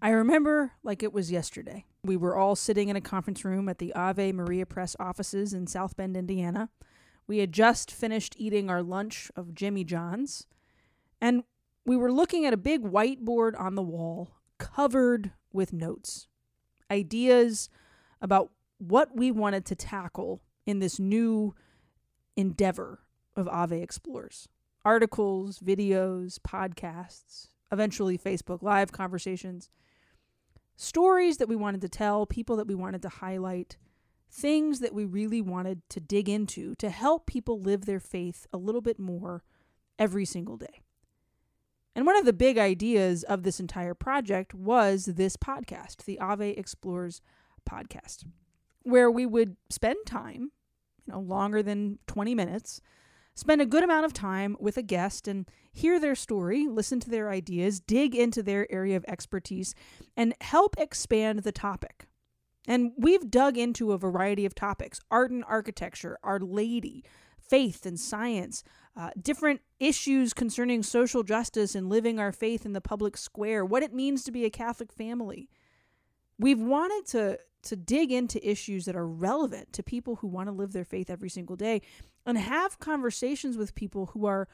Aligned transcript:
I 0.00 0.10
remember 0.10 0.72
like 0.82 1.02
it 1.02 1.12
was 1.12 1.32
yesterday. 1.32 1.84
We 2.04 2.16
were 2.16 2.36
all 2.36 2.54
sitting 2.54 2.88
in 2.88 2.96
a 2.96 3.00
conference 3.00 3.44
room 3.44 3.68
at 3.68 3.78
the 3.78 3.92
Ave 3.94 4.32
Maria 4.32 4.64
Press 4.64 4.94
offices 5.00 5.52
in 5.52 5.66
South 5.66 5.96
Bend, 5.96 6.16
Indiana. 6.16 6.68
We 7.26 7.38
had 7.38 7.52
just 7.52 7.90
finished 7.90 8.34
eating 8.38 8.70
our 8.70 8.82
lunch 8.82 9.30
of 9.34 9.54
Jimmy 9.54 9.84
John's, 9.84 10.46
and 11.20 11.42
we 11.84 11.96
were 11.96 12.12
looking 12.12 12.46
at 12.46 12.52
a 12.52 12.58
big 12.58 12.82
whiteboard 12.82 13.58
on 13.58 13.74
the 13.74 13.82
wall 13.82 14.36
covered 14.58 15.32
with 15.52 15.72
notes, 15.72 16.28
ideas 16.90 17.68
about 18.22 18.50
what 18.78 19.16
we 19.16 19.30
wanted 19.30 19.64
to 19.66 19.74
tackle 19.74 20.42
in 20.64 20.78
this 20.78 20.98
new 20.98 21.54
endeavor 22.36 23.00
of 23.36 23.48
Ave 23.48 23.80
Explores 23.80 24.48
articles, 24.84 25.58
videos, 25.58 26.38
podcasts, 26.38 27.48
eventually 27.70 28.16
Facebook 28.16 28.62
Live 28.62 28.90
conversations, 28.92 29.68
stories 30.78 31.38
that 31.38 31.48
we 31.48 31.56
wanted 31.56 31.80
to 31.80 31.88
tell, 31.88 32.24
people 32.24 32.56
that 32.56 32.68
we 32.68 32.74
wanted 32.74 33.02
to 33.02 33.08
highlight, 33.08 33.76
things 34.30 34.78
that 34.78 34.94
we 34.94 35.04
really 35.04 35.42
wanted 35.42 35.82
to 35.90 36.00
dig 36.00 36.28
into 36.28 36.74
to 36.76 36.88
help 36.88 37.26
people 37.26 37.60
live 37.60 37.84
their 37.84 38.00
faith 38.00 38.46
a 38.52 38.56
little 38.56 38.80
bit 38.80 38.98
more 38.98 39.42
every 39.98 40.24
single 40.24 40.56
day. 40.56 40.80
And 41.96 42.06
one 42.06 42.16
of 42.16 42.24
the 42.24 42.32
big 42.32 42.58
ideas 42.58 43.24
of 43.24 43.42
this 43.42 43.58
entire 43.58 43.94
project 43.94 44.54
was 44.54 45.06
this 45.06 45.36
podcast, 45.36 46.04
the 46.04 46.20
Ave 46.20 46.50
Explores 46.50 47.20
podcast, 47.68 48.24
where 48.82 49.10
we 49.10 49.26
would 49.26 49.56
spend 49.70 49.96
time, 50.06 50.52
you 51.06 51.12
know, 51.12 51.20
longer 51.20 51.60
than 51.60 51.98
20 52.06 52.36
minutes, 52.36 52.80
spend 53.38 53.60
a 53.60 53.66
good 53.66 53.84
amount 53.84 54.04
of 54.04 54.12
time 54.12 54.56
with 54.58 54.76
a 54.76 54.82
guest 54.82 55.28
and 55.28 55.48
hear 55.72 56.00
their 56.00 56.16
story, 56.16 56.66
listen 56.66 56.98
to 56.98 57.08
their 57.08 57.30
ideas, 57.30 57.78
dig 57.78 58.16
into 58.16 58.42
their 58.42 58.66
area 58.70 58.96
of 58.96 59.04
expertise, 59.06 59.76
and 60.16 60.34
help 60.40 60.74
expand 60.76 61.44
the 61.44 61.52
topic. 61.52 62.08
And 62.66 62.90
we've 62.98 63.30
dug 63.30 63.56
into 63.56 63.92
a 63.92 63.98
variety 63.98 64.44
of 64.44 64.56
topics 64.56 64.98
art 65.08 65.30
and 65.30 65.44
architecture, 65.46 66.18
Our 66.24 66.40
Lady, 66.40 67.04
faith 67.38 67.86
and 67.86 67.98
science, 67.98 68.64
uh, 68.96 69.10
different 69.22 69.60
issues 69.78 70.34
concerning 70.34 70.82
social 70.82 71.22
justice 71.22 71.76
and 71.76 71.88
living 71.88 72.18
our 72.18 72.32
faith 72.32 72.66
in 72.66 72.72
the 72.72 72.80
public 72.80 73.16
square, 73.16 73.64
what 73.64 73.84
it 73.84 73.94
means 73.94 74.24
to 74.24 74.32
be 74.32 74.46
a 74.46 74.50
Catholic 74.50 74.92
family. 74.92 75.48
We've 76.40 76.60
wanted 76.60 77.06
to 77.12 77.38
to 77.60 77.76
dig 77.76 78.12
into 78.12 78.48
issues 78.48 78.84
that 78.84 78.96
are 78.96 79.06
relevant 79.06 79.72
to 79.72 79.82
people 79.82 80.16
who 80.16 80.28
want 80.28 80.48
to 80.48 80.52
live 80.52 80.72
their 80.72 80.84
faith 80.84 81.10
every 81.10 81.28
single 81.28 81.56
day 81.56 81.82
and 82.28 82.38
have 82.38 82.78
conversations 82.78 83.56
with 83.56 83.74
people 83.74 84.06
who 84.06 84.26
are 84.26 84.46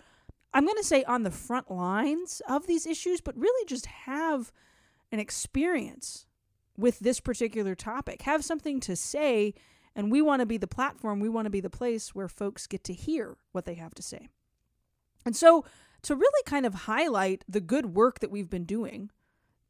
I'm 0.54 0.64
going 0.64 0.78
to 0.78 0.84
say 0.84 1.02
on 1.02 1.24
the 1.24 1.32
front 1.32 1.68
lines 1.68 2.40
of 2.48 2.68
these 2.68 2.86
issues, 2.86 3.20
but 3.20 3.36
really 3.36 3.66
just 3.66 3.86
have 3.86 4.52
an 5.10 5.18
experience 5.18 6.26
with 6.76 7.00
this 7.00 7.18
particular 7.18 7.74
topic, 7.74 8.22
have 8.22 8.44
something 8.44 8.78
to 8.80 8.94
say 8.94 9.54
and 9.96 10.10
we 10.10 10.22
want 10.22 10.40
to 10.40 10.46
be 10.46 10.56
the 10.56 10.66
platform, 10.66 11.20
we 11.20 11.28
want 11.28 11.46
to 11.46 11.50
be 11.50 11.60
the 11.60 11.70
place 11.70 12.14
where 12.14 12.28
folks 12.28 12.66
get 12.66 12.84
to 12.84 12.92
hear 12.92 13.36
what 13.52 13.64
they 13.64 13.74
have 13.74 13.94
to 13.94 14.02
say. 14.02 14.28
And 15.24 15.36
so, 15.36 15.64
to 16.02 16.14
really 16.14 16.42
kind 16.44 16.66
of 16.66 16.74
highlight 16.74 17.44
the 17.48 17.60
good 17.60 17.94
work 17.94 18.20
that 18.20 18.30
we've 18.30 18.50
been 18.50 18.64
doing, 18.64 19.10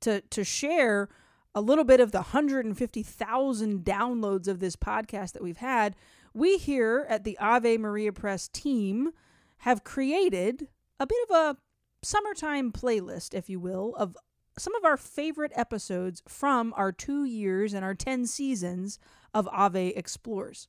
to, 0.00 0.20
to 0.20 0.44
share 0.44 1.08
a 1.54 1.60
little 1.60 1.84
bit 1.84 2.00
of 2.00 2.10
the 2.10 2.18
150,000 2.18 3.84
downloads 3.84 4.48
of 4.48 4.58
this 4.58 4.76
podcast 4.76 5.32
that 5.32 5.42
we've 5.42 5.58
had, 5.58 5.94
we 6.34 6.58
here 6.58 7.06
at 7.08 7.24
the 7.24 7.38
Ave 7.38 7.78
Maria 7.78 8.12
Press 8.12 8.48
team 8.48 9.12
have 9.58 9.84
created 9.84 10.68
a 10.98 11.06
bit 11.06 11.30
of 11.30 11.36
a 11.36 11.56
summertime 12.02 12.72
playlist, 12.72 13.32
if 13.32 13.48
you 13.48 13.60
will, 13.60 13.94
of 13.96 14.16
some 14.58 14.74
of 14.74 14.84
our 14.84 14.96
favorite 14.96 15.52
episodes 15.54 16.22
from 16.28 16.74
our 16.76 16.92
two 16.92 17.24
years 17.24 17.72
and 17.72 17.84
our 17.84 17.94
10 17.94 18.26
seasons 18.26 18.98
of 19.32 19.48
Ave 19.48 19.88
Explores. 19.90 20.68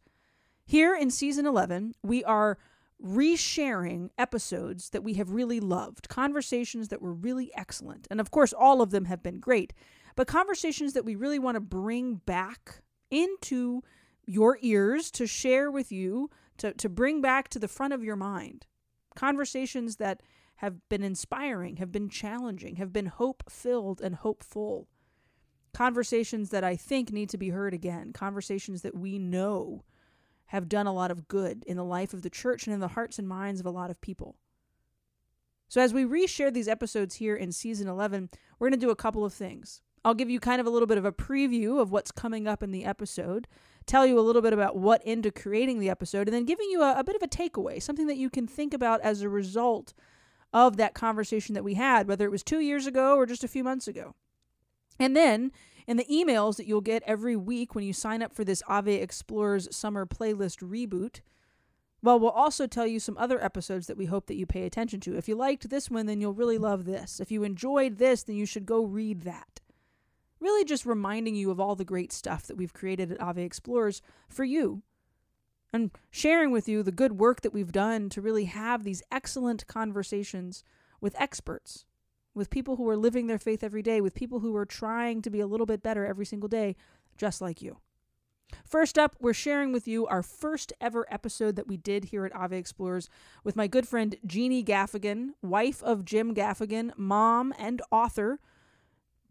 Here 0.65 0.95
in 0.95 1.11
season 1.11 1.45
11, 1.45 1.93
we 2.03 2.23
are 2.23 2.57
resharing 3.03 4.09
episodes 4.17 4.89
that 4.91 5.03
we 5.03 5.15
have 5.15 5.29
really 5.29 5.59
loved, 5.59 6.09
conversations 6.09 6.87
that 6.87 7.01
were 7.01 7.13
really 7.13 7.51
excellent. 7.55 8.07
And 8.09 8.19
of 8.19 8.31
course, 8.31 8.53
all 8.53 8.81
of 8.81 8.91
them 8.91 9.05
have 9.05 9.21
been 9.21 9.39
great, 9.39 9.73
but 10.15 10.27
conversations 10.27 10.93
that 10.93 11.05
we 11.05 11.15
really 11.15 11.39
want 11.39 11.55
to 11.55 11.61
bring 11.61 12.15
back 12.25 12.81
into 13.11 13.83
your 14.25 14.57
ears 14.61 15.11
to 15.11 15.27
share 15.27 15.71
with 15.71 15.91
you, 15.91 16.29
to, 16.57 16.73
to 16.73 16.89
bring 16.89 17.21
back 17.21 17.49
to 17.49 17.59
the 17.59 17.67
front 17.67 17.93
of 17.93 18.03
your 18.03 18.15
mind. 18.15 18.65
Conversations 19.15 19.97
that 19.97 20.21
have 20.57 20.87
been 20.89 21.03
inspiring, 21.03 21.77
have 21.77 21.91
been 21.91 22.09
challenging, 22.09 22.77
have 22.77 22.93
been 22.93 23.07
hope 23.07 23.43
filled 23.49 24.01
and 24.01 24.15
hopeful. 24.15 24.87
Conversations 25.73 26.49
that 26.49 26.63
I 26.63 26.75
think 26.75 27.11
need 27.11 27.29
to 27.29 27.37
be 27.37 27.49
heard 27.49 27.73
again. 27.73 28.13
Conversations 28.13 28.81
that 28.83 28.95
we 28.95 29.19
know 29.19 29.83
have 30.47 30.69
done 30.69 30.87
a 30.87 30.93
lot 30.93 31.11
of 31.11 31.27
good 31.27 31.63
in 31.65 31.75
the 31.75 31.83
life 31.83 32.13
of 32.13 32.21
the 32.21 32.29
church 32.29 32.65
and 32.65 32.73
in 32.73 32.79
the 32.79 32.89
hearts 32.89 33.19
and 33.19 33.27
minds 33.27 33.59
of 33.59 33.65
a 33.65 33.71
lot 33.71 33.89
of 33.89 33.99
people. 33.99 34.35
So, 35.67 35.81
as 35.81 35.93
we 35.93 36.05
reshare 36.05 36.53
these 36.53 36.67
episodes 36.67 37.15
here 37.15 37.35
in 37.35 37.51
season 37.51 37.87
11, 37.87 38.29
we're 38.59 38.69
going 38.69 38.79
to 38.79 38.85
do 38.85 38.91
a 38.91 38.95
couple 38.95 39.25
of 39.25 39.33
things. 39.33 39.81
I'll 40.05 40.13
give 40.13 40.29
you 40.29 40.39
kind 40.39 40.61
of 40.61 40.67
a 40.67 40.69
little 40.69 40.87
bit 40.87 40.99
of 40.99 41.05
a 41.05 41.11
preview 41.11 41.81
of 41.81 41.91
what's 41.91 42.11
coming 42.11 42.47
up 42.47 42.61
in 42.61 42.71
the 42.71 42.85
episode, 42.85 43.47
tell 43.85 44.05
you 44.05 44.19
a 44.19 44.21
little 44.21 44.41
bit 44.41 44.53
about 44.53 44.75
what 44.75 45.03
into 45.05 45.31
creating 45.31 45.79
the 45.79 45.89
episode, 45.89 46.27
and 46.27 46.35
then 46.35 46.45
giving 46.45 46.69
you 46.69 46.81
a, 46.81 46.99
a 46.99 47.03
bit 47.03 47.15
of 47.15 47.21
a 47.21 47.27
takeaway, 47.27 47.81
something 47.81 48.07
that 48.07 48.17
you 48.17 48.29
can 48.29 48.47
think 48.47 48.73
about 48.73 49.01
as 49.01 49.21
a 49.21 49.29
result 49.29 49.93
of 50.53 50.77
that 50.77 50.93
conversation 50.93 51.53
that 51.53 51.63
we 51.63 51.73
had, 51.73 52.07
whether 52.07 52.25
it 52.25 52.31
was 52.31 52.43
two 52.43 52.59
years 52.59 52.87
ago 52.87 53.15
or 53.15 53.25
just 53.25 53.43
a 53.43 53.47
few 53.47 53.63
months 53.63 53.87
ago. 53.87 54.15
And 54.99 55.15
then 55.15 55.51
in 55.85 55.97
the 55.97 56.05
emails 56.05 56.57
that 56.57 56.65
you'll 56.65 56.81
get 56.81 57.03
every 57.05 57.35
week 57.35 57.75
when 57.75 57.83
you 57.83 57.93
sign 57.93 58.23
up 58.23 58.33
for 58.33 58.43
this 58.43 58.63
Ave 58.67 58.95
Explores 58.95 59.67
Summer 59.75 60.05
Playlist 60.05 60.63
reboot, 60.63 61.21
well, 62.01 62.19
we'll 62.19 62.29
also 62.29 62.67
tell 62.67 62.85
you 62.85 62.99
some 62.99 63.17
other 63.17 63.43
episodes 63.43 63.87
that 63.87 63.97
we 63.97 64.05
hope 64.05 64.27
that 64.27 64.35
you 64.35 64.45
pay 64.45 64.63
attention 64.63 64.99
to. 65.01 65.17
If 65.17 65.27
you 65.27 65.35
liked 65.35 65.69
this 65.69 65.89
one, 65.89 66.05
then 66.05 66.21
you'll 66.21 66.33
really 66.33 66.57
love 66.57 66.85
this. 66.85 67.19
If 67.19 67.31
you 67.31 67.43
enjoyed 67.43 67.97
this, 67.97 68.23
then 68.23 68.35
you 68.35 68.45
should 68.45 68.65
go 68.65 68.83
read 68.83 69.21
that. 69.23 69.59
Really 70.45 70.63
just 70.63 70.85
reminding 70.85 71.33
you 71.33 71.49
of 71.49 71.59
all 71.59 71.73
the 71.73 71.83
great 71.83 72.13
stuff 72.13 72.45
that 72.45 72.55
we've 72.55 72.71
created 72.71 73.11
at 73.11 73.19
Ave 73.19 73.41
Explores 73.41 74.03
for 74.29 74.43
you 74.43 74.83
and 75.73 75.89
sharing 76.11 76.51
with 76.51 76.69
you 76.69 76.83
the 76.83 76.91
good 76.91 77.13
work 77.13 77.41
that 77.41 77.51
we've 77.51 77.71
done 77.71 78.09
to 78.09 78.21
really 78.21 78.45
have 78.45 78.83
these 78.83 79.01
excellent 79.11 79.65
conversations 79.65 80.63
with 81.01 81.19
experts, 81.19 81.87
with 82.35 82.51
people 82.51 82.75
who 82.75 82.87
are 82.87 82.95
living 82.95 83.25
their 83.25 83.39
faith 83.39 83.63
every 83.63 83.81
day, 83.81 83.99
with 83.99 84.13
people 84.13 84.41
who 84.41 84.55
are 84.55 84.67
trying 84.67 85.23
to 85.23 85.31
be 85.31 85.39
a 85.39 85.47
little 85.47 85.65
bit 85.65 85.81
better 85.81 86.05
every 86.05 86.27
single 86.27 86.47
day, 86.47 86.75
just 87.17 87.41
like 87.41 87.63
you. 87.63 87.79
First 88.67 88.99
up, 88.99 89.15
we're 89.19 89.33
sharing 89.33 89.73
with 89.73 89.87
you 89.87 90.05
our 90.05 90.21
first 90.21 90.71
ever 90.79 91.07
episode 91.09 91.55
that 91.55 91.67
we 91.67 91.75
did 91.75 92.05
here 92.05 92.23
at 92.23 92.35
Ave 92.35 92.55
Explores 92.55 93.09
with 93.43 93.55
my 93.55 93.65
good 93.65 93.87
friend 93.87 94.15
Jeannie 94.27 94.63
Gaffigan, 94.63 95.29
wife 95.41 95.81
of 95.81 96.05
Jim 96.05 96.35
Gaffigan, 96.35 96.91
mom 96.95 97.51
and 97.57 97.81
author, 97.89 98.39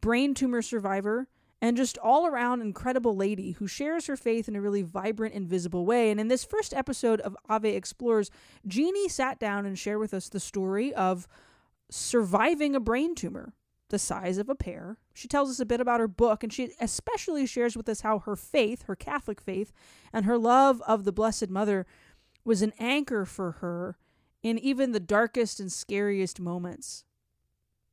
brain 0.04 0.34
tumor 0.34 0.60
survivor, 0.60 1.28
and 1.62 1.78
just 1.78 1.96
all 1.96 2.26
around 2.26 2.60
incredible 2.60 3.16
lady 3.16 3.52
who 3.52 3.66
shares 3.66 4.06
her 4.06 4.18
faith 4.18 4.48
in 4.48 4.54
a 4.54 4.60
really 4.60 4.82
vibrant 4.82 5.34
and 5.34 5.48
visible 5.48 5.86
way. 5.86 6.10
And 6.10 6.20
in 6.20 6.28
this 6.28 6.44
first 6.44 6.74
episode 6.74 7.22
of 7.22 7.34
Ave 7.48 7.74
Explores, 7.74 8.30
Jeannie 8.66 9.08
sat 9.08 9.38
down 9.38 9.64
and 9.64 9.78
shared 9.78 10.00
with 10.00 10.12
us 10.12 10.28
the 10.28 10.40
story 10.40 10.92
of 10.92 11.26
surviving 11.88 12.76
a 12.76 12.80
brain 12.80 13.14
tumor 13.14 13.54
the 13.88 13.98
size 13.98 14.36
of 14.36 14.50
a 14.50 14.54
pear. 14.54 14.98
She 15.14 15.26
tells 15.26 15.48
us 15.48 15.58
a 15.58 15.64
bit 15.64 15.80
about 15.80 16.00
her 16.00 16.08
book, 16.08 16.42
and 16.42 16.52
she 16.52 16.74
especially 16.82 17.46
shares 17.46 17.74
with 17.74 17.88
us 17.88 18.02
how 18.02 18.18
her 18.18 18.36
faith, 18.36 18.82
her 18.82 18.96
Catholic 18.96 19.40
faith, 19.40 19.72
and 20.12 20.26
her 20.26 20.36
love 20.36 20.82
of 20.86 21.04
the 21.04 21.12
Blessed 21.12 21.48
Mother 21.48 21.86
was 22.44 22.60
an 22.60 22.74
anchor 22.78 23.24
for 23.24 23.52
her 23.52 23.96
in 24.42 24.58
even 24.58 24.92
the 24.92 25.00
darkest 25.00 25.60
and 25.60 25.72
scariest 25.72 26.40
moments. 26.40 27.04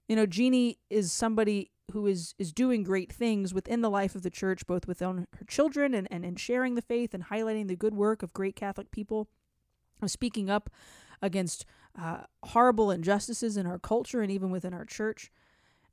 You 0.10 0.18
know, 0.18 0.26
Jeannie 0.26 0.78
is 0.90 1.14
somebody 1.14 1.71
who 1.92 2.08
is 2.08 2.36
is 2.38 2.52
doing 2.52 2.84
great 2.84 3.12
things 3.12 3.54
within 3.54 3.82
the 3.82 3.90
life 3.90 4.16
of 4.16 4.24
the 4.24 4.30
church, 4.30 4.66
both 4.68 4.88
within 4.88 5.28
her 5.38 5.46
children 5.48 5.94
and, 5.94 6.08
and 6.12 6.26
in 6.26 6.36
sharing 6.36 6.76
the 6.76 6.82
faith 6.82 7.14
and 7.14 7.26
highlighting 7.26 7.68
the 7.68 7.76
good 7.76 7.94
work 7.94 8.24
of 8.24 8.34
great 8.34 8.56
Catholic 8.56 8.92
people, 8.92 9.30
of 10.02 10.12
speaking 10.12 10.50
up 10.50 10.70
against 11.22 11.66
uh, 12.00 12.22
horrible 12.44 12.92
injustices 12.92 13.58
in 13.58 13.68
our 13.68 13.80
culture 13.80 14.22
and 14.22 14.32
even 14.32 14.50
within 14.52 14.74
our 14.74 14.86
church. 14.86 15.32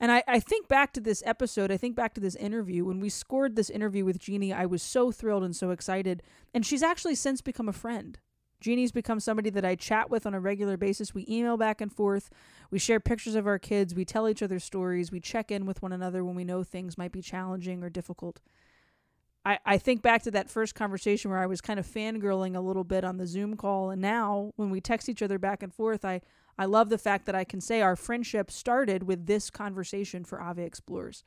And 0.01 0.13
I, 0.13 0.23
I 0.29 0.41
think 0.41 0.69
back 0.69 0.93
to 0.93 1.01
this 1.01 1.23
episode, 1.27 1.73
I 1.73 1.77
think 1.77 1.97
back 1.97 2.15
to 2.15 2.21
this 2.21 2.37
interview. 2.37 2.85
When 2.85 3.01
we 3.01 3.09
scored 3.09 3.57
this 3.57 3.69
interview 3.69 4.05
with 4.05 4.21
Jeannie, 4.21 4.53
I 4.53 4.65
was 4.65 4.83
so 4.83 5.11
thrilled 5.11 5.43
and 5.43 5.57
so 5.57 5.71
excited. 5.71 6.23
And 6.55 6.65
she's 6.65 6.85
actually 6.85 7.17
since 7.17 7.41
become 7.41 7.69
a 7.69 7.73
friend. 7.73 8.19
Jeannie's 8.61 8.93
become 8.93 9.21
somebody 9.21 9.51
that 9.51 9.65
I 9.65 9.75
chat 9.75 10.11
with 10.11 10.27
on 10.27 10.35
a 10.35 10.41
regular 10.41 10.77
basis. 10.77 11.15
We 11.15 11.25
email 11.29 11.57
back 11.57 11.81
and 11.81 11.93
forth. 11.93 12.31
We 12.71 12.79
share 12.79 13.01
pictures 13.01 13.35
of 13.35 13.47
our 13.47 13.59
kids. 13.59 13.95
We 13.95 14.05
tell 14.05 14.29
each 14.29 14.43
other 14.43 14.59
stories. 14.59 15.13
We 15.13 15.21
check 15.21 15.51
in 15.51 15.65
with 15.67 15.83
one 15.83 15.93
another 15.93 16.25
when 16.25 16.35
we 16.35 16.45
know 16.45 16.65
things 16.65 16.99
might 16.99 17.13
be 17.13 17.23
challenging 17.23 17.83
or 17.85 17.91
difficult. 17.91 18.41
I, 19.45 19.59
I 19.65 19.79
think 19.79 20.03
back 20.03 20.23
to 20.25 20.31
that 20.33 20.51
first 20.51 20.75
conversation 20.75 21.31
where 21.31 21.41
I 21.41 21.47
was 21.47 21.61
kind 21.61 21.79
of 21.79 21.87
fangirling 21.87 22.57
a 22.57 22.61
little 22.61 22.85
bit 22.85 23.05
on 23.05 23.17
the 23.17 23.27
Zoom 23.27 23.57
call. 23.57 23.91
And 23.91 24.03
now, 24.03 24.53
when 24.57 24.71
we 24.71 24.81
text 24.81 25.09
each 25.09 25.23
other 25.23 25.39
back 25.39 25.63
and 25.63 25.73
forth, 25.73 26.05
I, 26.05 26.21
I 26.59 26.65
love 26.65 26.89
the 26.89 26.99
fact 26.99 27.27
that 27.27 27.35
I 27.35 27.45
can 27.45 27.61
say 27.61 27.81
our 27.81 27.97
friendship 27.97 28.51
started 28.51 29.05
with 29.05 29.27
this 29.27 29.49
conversation 29.49 30.25
for 30.25 30.41
Ave 30.41 30.63
Explores. 30.63 31.23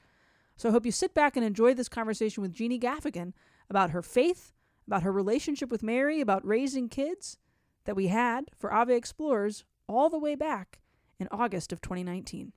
So 0.57 0.69
I 0.69 0.71
hope 0.73 0.85
you 0.85 0.91
sit 0.91 1.13
back 1.13 1.35
and 1.35 1.45
enjoy 1.45 1.73
this 1.73 1.89
conversation 1.89 2.41
with 2.41 2.51
Jeannie 2.51 2.79
Gaffigan 2.79 3.33
about 3.69 3.91
her 3.91 4.01
faith, 4.01 4.53
about 4.87 5.03
her 5.03 5.11
relationship 5.11 5.69
with 5.69 5.83
Mary, 5.83 6.21
about 6.21 6.45
raising 6.45 6.89
kids 6.89 7.37
that 7.85 7.95
we 7.95 8.07
had 8.07 8.51
for 8.57 8.73
Ave 8.73 8.95
Explores 8.95 9.63
all 9.87 10.09
the 10.09 10.19
way 10.19 10.35
back 10.35 10.79
in 11.19 11.27
August 11.31 11.71
of 11.71 11.81
2019. 11.81 12.53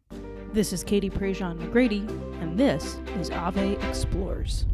This 0.53 0.73
is 0.73 0.85
Katie 0.85 1.11
Prejean 1.11 1.59
McGrady, 1.59 2.09
and 2.41 2.59
this 2.59 3.01
is 3.19 3.31
Ave 3.31 3.77
Explores. 3.89 4.67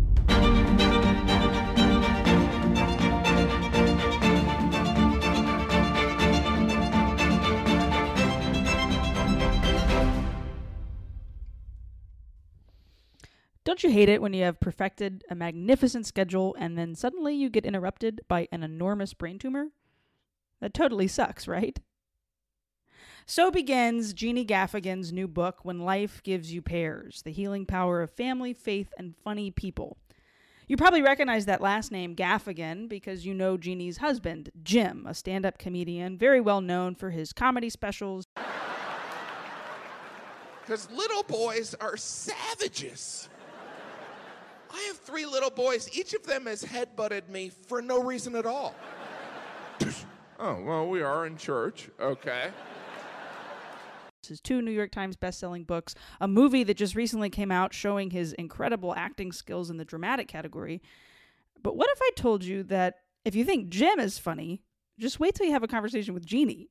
Don't 13.71 13.85
you 13.85 13.91
hate 13.93 14.09
it 14.09 14.21
when 14.21 14.33
you 14.33 14.43
have 14.43 14.59
perfected 14.59 15.23
a 15.31 15.37
magnificent 15.37 16.05
schedule 16.05 16.57
and 16.59 16.77
then 16.77 16.97
suddenly 16.97 17.37
you 17.37 17.49
get 17.49 17.65
interrupted 17.65 18.21
by 18.27 18.49
an 18.51 18.65
enormous 18.65 19.15
brain 19.15 19.39
tumor? 19.39 19.69
That 20.61 20.75
totally 20.75 21.07
sucks, 21.07 21.47
right? 21.47 21.79
So 23.27 23.53
begins 23.53 24.13
Jeannie 24.13 24.45
Gaffigan's 24.45 25.13
new 25.13 25.29
book, 25.29 25.61
When 25.63 25.79
Life 25.79 26.21
Gives 26.25 26.53
You 26.53 26.63
Pears 26.63 27.23
The 27.23 27.31
Healing 27.31 27.65
Power 27.65 28.03
of 28.03 28.11
Family, 28.11 28.53
Faith, 28.53 28.93
and 28.99 29.15
Funny 29.23 29.53
People. 29.53 29.99
You 30.67 30.77
probably 30.77 31.03
recognize 31.03 31.47
that 31.47 31.61
last 31.61 31.93
name, 31.93 32.17
Gaffigan, 32.17 32.89
because 32.89 33.25
you 33.25 33.35
know 33.35 33.57
Jeannie's 33.57 33.99
husband, 33.99 34.51
Jim, 34.65 35.07
a 35.07 35.15
stand 35.15 35.47
up 35.47 35.59
comedian, 35.59 36.19
very 36.19 36.41
well 36.41 36.61
known 36.61 36.97
for 36.97 37.11
his 37.11 37.33
comedy 37.33 37.71
specials. 37.71 38.25
Because 40.61 40.91
little 40.91 41.23
boys 41.23 41.77
are 41.81 41.97
savages. 41.97 43.29
I 44.73 44.81
have 44.89 44.99
three 44.99 45.27
little 45.27 45.51
boys. 45.51 45.89
Each 45.97 46.15
of 46.15 46.25
them 46.25 46.47
has 46.47 46.63
headbutted 46.63 47.29
me 47.29 47.51
for 47.51 47.83
no 47.83 48.03
reason 48.03 48.37
at 48.37 48.47
all. 48.47 48.75
oh, 50.39 50.63
well, 50.63 50.89
we 50.89 51.03
are 51.03 51.27
in 51.27 51.37
church. 51.37 51.89
Okay. 52.01 52.51
His 54.27 54.41
two 54.41 54.63
New 54.63 54.71
York 54.71 54.93
Times 54.93 55.17
best-selling 55.17 55.65
books, 55.65 55.95
a 56.21 56.29
movie 56.29 56.63
that 56.65 56.77
just 56.77 56.95
recently 56.95 57.31
came 57.31 57.51
out 57.51 57.75
showing 57.75 58.11
his 58.11 58.33
incredible 58.35 58.95
acting 58.95 59.33
skills 59.33 59.71
in 59.71 59.77
the 59.77 59.85
dramatic 59.85 60.29
category. 60.29 60.83
But 61.63 61.77
what 61.77 61.89
if 61.91 61.99
I 62.01 62.11
told 62.15 62.45
you 62.45 62.63
that 62.65 62.97
if 63.25 63.35
you 63.35 63.45
think 63.45 63.71
Jim 63.71 63.99
is 63.99 64.19
funny, 64.19 64.63
just 64.99 65.19
wait 65.19 65.35
till 65.35 65.47
you 65.47 65.53
have 65.53 65.63
a 65.63 65.69
conversation 65.69 66.15
with 66.15 66.27
Jeannie. 66.27 66.69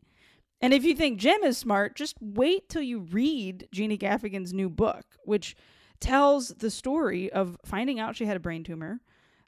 And 0.62 0.74
if 0.74 0.84
you 0.84 0.96
think 0.96 1.20
Jim 1.20 1.44
is 1.44 1.58
smart, 1.58 1.96
just 1.96 2.16
wait 2.22 2.70
till 2.70 2.82
you 2.82 3.00
read 3.00 3.68
Jeannie 3.72 3.98
Gaffigan's 3.98 4.54
new 4.54 4.70
book, 4.70 5.06
which 5.24 5.56
tells 6.00 6.50
the 6.50 6.72
story 6.72 7.32
of 7.32 7.58
finding 7.64 8.00
out 8.00 8.16
she 8.16 8.26
had 8.26 8.38
a 8.38 8.42
brain 8.42 8.64
tumor, 8.64 9.02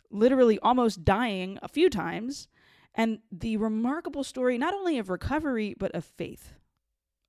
literally 0.10 0.60
almost 0.60 1.06
dying 1.06 1.58
a 1.62 1.68
few 1.68 1.90
times, 1.90 2.48
and 2.94 3.20
the 3.32 3.58
remarkable 3.58 4.24
story 4.24 4.58
not 4.58 4.74
only 4.74 4.98
of 4.98 5.10
recovery, 5.10 5.76
but 5.78 5.92
of 5.96 6.04
faith, 6.04 6.54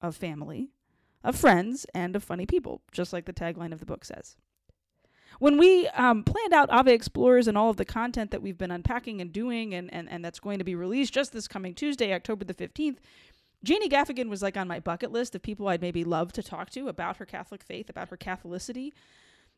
of 0.00 0.16
family, 0.16 0.70
of 1.22 1.36
friends, 1.36 1.86
and 1.94 2.16
of 2.16 2.24
funny 2.24 2.46
people, 2.46 2.82
just 2.90 3.12
like 3.12 3.26
the 3.26 3.32
tagline 3.32 3.72
of 3.72 3.78
the 3.78 3.86
book 3.86 4.04
says. 4.04 4.36
When 5.38 5.56
we 5.56 5.88
um, 5.88 6.24
planned 6.24 6.52
out 6.52 6.70
Ave 6.70 6.92
Explores 6.92 7.48
and 7.48 7.56
all 7.56 7.70
of 7.70 7.76
the 7.76 7.84
content 7.84 8.30
that 8.30 8.42
we've 8.42 8.58
been 8.58 8.70
unpacking 8.70 9.20
and 9.20 9.32
doing, 9.32 9.74
and, 9.74 9.92
and, 9.92 10.08
and 10.10 10.24
that's 10.24 10.40
going 10.40 10.58
to 10.58 10.64
be 10.64 10.74
released 10.74 11.14
just 11.14 11.32
this 11.32 11.48
coming 11.48 11.74
Tuesday, 11.74 12.12
October 12.12 12.44
the 12.44 12.54
15th, 12.54 12.98
Jeannie 13.64 13.88
Gaffigan 13.88 14.28
was 14.28 14.42
like 14.42 14.56
on 14.56 14.68
my 14.68 14.80
bucket 14.80 15.12
list 15.12 15.34
of 15.34 15.42
people 15.42 15.68
I'd 15.68 15.80
maybe 15.80 16.04
love 16.04 16.32
to 16.32 16.42
talk 16.42 16.70
to 16.70 16.88
about 16.88 17.18
her 17.18 17.26
Catholic 17.26 17.62
faith, 17.62 17.88
about 17.88 18.08
her 18.08 18.16
Catholicity, 18.16 18.92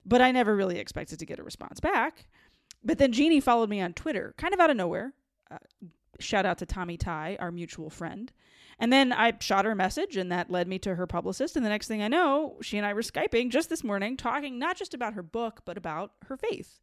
but 0.05 0.21
I 0.21 0.31
never 0.31 0.55
really 0.55 0.79
expected 0.79 1.19
to 1.19 1.27
get 1.27 1.39
a 1.39 1.43
response 1.43 1.81
back. 1.81 2.27
But 2.83 2.99
then 2.99 3.13
Jeannie 3.13 3.41
followed 3.41 3.71
me 3.71 3.81
on 3.81 3.95
Twitter, 3.95 4.35
kind 4.37 4.53
of 4.53 4.61
out 4.61 4.71
of 4.71 4.77
nowhere. 4.77 5.15
Uh, 5.51 5.59
shout 6.21 6.45
out 6.45 6.59
to 6.59 6.67
Tommy 6.67 6.97
Ty, 6.97 7.39
our 7.41 7.51
mutual 7.51 7.89
friend. 7.89 8.31
And 8.79 8.93
then 8.93 9.13
I 9.13 9.33
shot 9.41 9.65
her 9.65 9.71
a 9.71 9.77
message, 9.77 10.17
and 10.17 10.31
that 10.33 10.51
led 10.51 10.69
me 10.69 10.79
to 10.81 10.97
her 10.97 11.07
publicist. 11.07 11.57
And 11.57 11.65
the 11.65 11.71
next 11.71 11.89
thing 11.89 12.03
I 12.03 12.09
know, 12.09 12.59
she 12.61 12.77
and 12.77 12.87
I 12.87 12.93
were 12.93 13.03
Skyping 13.03 13.51
just 13.51 13.71
this 13.71 13.85
morning, 13.85 14.17
talking 14.17 14.59
not 14.59 14.77
just 14.77 14.95
about 14.95 15.15
her 15.15 15.23
book, 15.23 15.61
but 15.65 15.79
about 15.79 16.13
her 16.27 16.37
faith, 16.37 16.81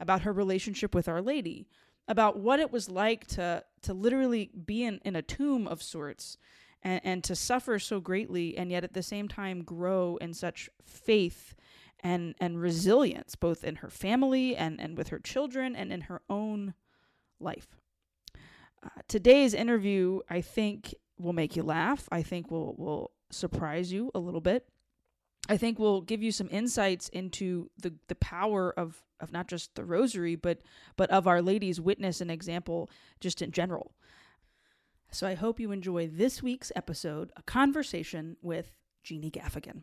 about 0.00 0.22
her 0.22 0.32
relationship 0.32 0.94
with 0.94 1.08
Our 1.08 1.22
Lady, 1.22 1.68
about 2.08 2.38
what 2.38 2.60
it 2.60 2.72
was 2.72 2.88
like 2.88 3.26
to 3.26 3.64
to 3.82 3.94
literally 3.94 4.50
be 4.64 4.84
in, 4.84 5.00
in 5.04 5.16
a 5.16 5.22
tomb 5.22 5.66
of 5.66 5.82
sorts 5.82 6.38
and, 6.82 7.00
and 7.04 7.24
to 7.24 7.36
suffer 7.36 7.78
so 7.78 8.00
greatly 8.00 8.56
and 8.56 8.70
yet 8.70 8.84
at 8.84 8.94
the 8.94 9.02
same 9.02 9.28
time 9.28 9.62
grow 9.62 10.16
in 10.20 10.32
such 10.32 10.68
faith 10.84 11.54
and 12.00 12.34
and 12.40 12.60
resilience 12.60 13.34
both 13.34 13.64
in 13.64 13.76
her 13.76 13.90
family 13.90 14.56
and 14.56 14.80
and 14.80 14.96
with 14.96 15.08
her 15.08 15.18
children 15.18 15.74
and 15.74 15.92
in 15.92 16.02
her 16.02 16.22
own 16.28 16.74
life. 17.40 17.68
Uh, 18.82 18.88
today's 19.08 19.54
interview 19.54 20.20
I 20.28 20.40
think 20.40 20.94
will 21.18 21.32
make 21.32 21.56
you 21.56 21.62
laugh. 21.62 22.08
I 22.12 22.22
think 22.22 22.50
will 22.50 22.74
will 22.76 23.10
surprise 23.30 23.92
you 23.92 24.10
a 24.14 24.18
little 24.18 24.40
bit. 24.40 24.68
I 25.48 25.56
think 25.56 25.78
will 25.78 26.00
give 26.00 26.22
you 26.22 26.32
some 26.32 26.48
insights 26.50 27.08
into 27.10 27.70
the 27.80 27.94
the 28.08 28.14
power 28.16 28.72
of 28.76 29.02
of 29.20 29.32
not 29.32 29.48
just 29.48 29.74
the 29.74 29.84
rosary 29.84 30.36
but 30.36 30.60
but 30.96 31.10
of 31.10 31.26
our 31.26 31.40
lady's 31.40 31.80
witness 31.80 32.20
and 32.20 32.30
example 32.30 32.90
just 33.20 33.42
in 33.42 33.52
general. 33.52 33.92
So 35.10 35.26
I 35.26 35.34
hope 35.34 35.60
you 35.60 35.70
enjoy 35.70 36.08
this 36.08 36.42
week's 36.42 36.72
episode, 36.74 37.30
a 37.36 37.42
conversation 37.42 38.36
with 38.42 38.72
Jeannie 39.02 39.30
Gaffigan. 39.30 39.82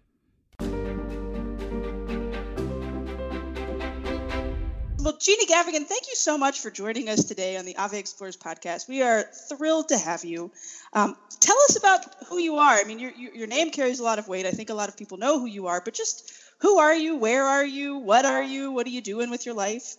Well, 5.04 5.18
Jeannie 5.20 5.48
Gaffigan, 5.48 5.86
thank 5.86 6.08
you 6.08 6.16
so 6.16 6.38
much 6.38 6.62
for 6.62 6.72
joining 6.72 7.10
us 7.10 7.26
today 7.26 7.58
on 7.58 7.66
the 7.66 7.76
Ave 7.76 8.00
Explores 8.00 8.38
podcast. 8.38 8.88
We 8.88 9.02
are 9.02 9.24
thrilled 9.50 9.90
to 9.90 9.98
have 9.98 10.24
you. 10.24 10.50
Um, 10.94 11.18
tell 11.42 11.58
us 11.64 11.76
about 11.76 12.06
who 12.28 12.38
you 12.38 12.56
are. 12.56 12.74
I 12.74 12.86
mean, 12.86 13.00
your, 13.00 13.12
your 13.12 13.48
name 13.48 13.72
carries 13.72 14.00
a 14.00 14.04
lot 14.04 14.18
of 14.18 14.30
weight. 14.30 14.46
I 14.46 14.52
think 14.52 14.70
a 14.70 14.74
lot 14.74 14.88
of 14.88 14.96
people 14.96 15.18
know 15.18 15.42
who 15.42 15.46
you 15.46 15.68
are, 15.68 15.82
but 15.84 15.94
just 15.94 16.32
who 16.60 16.78
are 16.78 16.96
you? 16.96 17.18
Where 17.18 17.44
are 17.44 17.66
you? 17.66 17.98
What 17.98 18.24
are 18.24 18.42
you? 18.42 18.72
What 18.72 18.88
are 18.88 18.92
you 18.92 19.02
doing 19.02 19.30
with 19.30 19.46
your 19.46 19.56
life? 19.56 19.98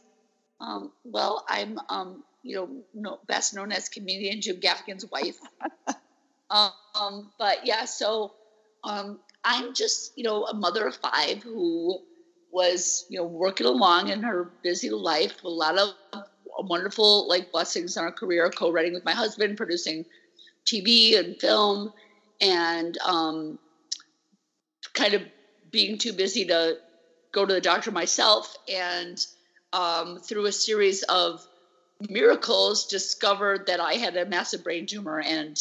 Um, 0.58 0.90
well, 1.04 1.44
I'm, 1.50 1.78
um, 1.90 2.24
you 2.42 2.56
know, 2.56 2.68
no, 2.94 3.18
best 3.26 3.52
known 3.52 3.72
as 3.72 3.90
comedian 3.90 4.40
Jim 4.40 4.58
Gaffigan's 4.58 5.04
wife. 5.10 5.36
um, 6.50 7.30
but 7.38 7.66
yeah, 7.66 7.84
so 7.84 8.32
um, 8.82 9.20
I'm 9.44 9.74
just, 9.74 10.16
you 10.16 10.24
know, 10.24 10.46
a 10.46 10.54
mother 10.54 10.86
of 10.86 10.96
five 10.96 11.42
who 11.42 12.00
was, 12.54 13.06
you 13.10 13.18
know, 13.18 13.26
working 13.26 13.66
along 13.66 14.10
in 14.10 14.22
her 14.22 14.52
busy 14.64 14.90
life 14.90 15.42
a 15.44 15.50
lot 15.50 15.78
of 15.78 15.90
wonderful 16.60 17.28
like 17.28 17.50
blessings 17.52 17.96
in 17.96 18.04
our 18.04 18.12
career, 18.12 18.50
co-writing 18.50 18.94
with 18.94 19.04
my 19.04 19.12
husband, 19.12 19.56
producing 19.58 20.04
TV 20.66 21.16
and 21.16 21.36
film, 21.40 21.90
and 22.40 22.96
um, 23.04 23.58
kind 24.94 25.14
of 25.14 25.22
being 25.70 25.98
too 25.98 26.12
busy 26.12 26.46
to 26.46 26.76
go 27.32 27.46
to 27.46 27.54
the 27.54 27.60
doctor 27.60 27.90
myself. 27.90 28.54
And 28.72 29.18
um, 29.72 30.18
through 30.28 30.46
a 30.46 30.52
series 30.52 31.02
of 31.04 31.40
miracles, 32.08 32.86
discovered 32.86 33.66
that 33.68 33.80
I 33.80 33.94
had 33.94 34.16
a 34.16 34.26
massive 34.26 34.64
brain 34.64 34.86
tumor 34.88 35.20
and 35.20 35.56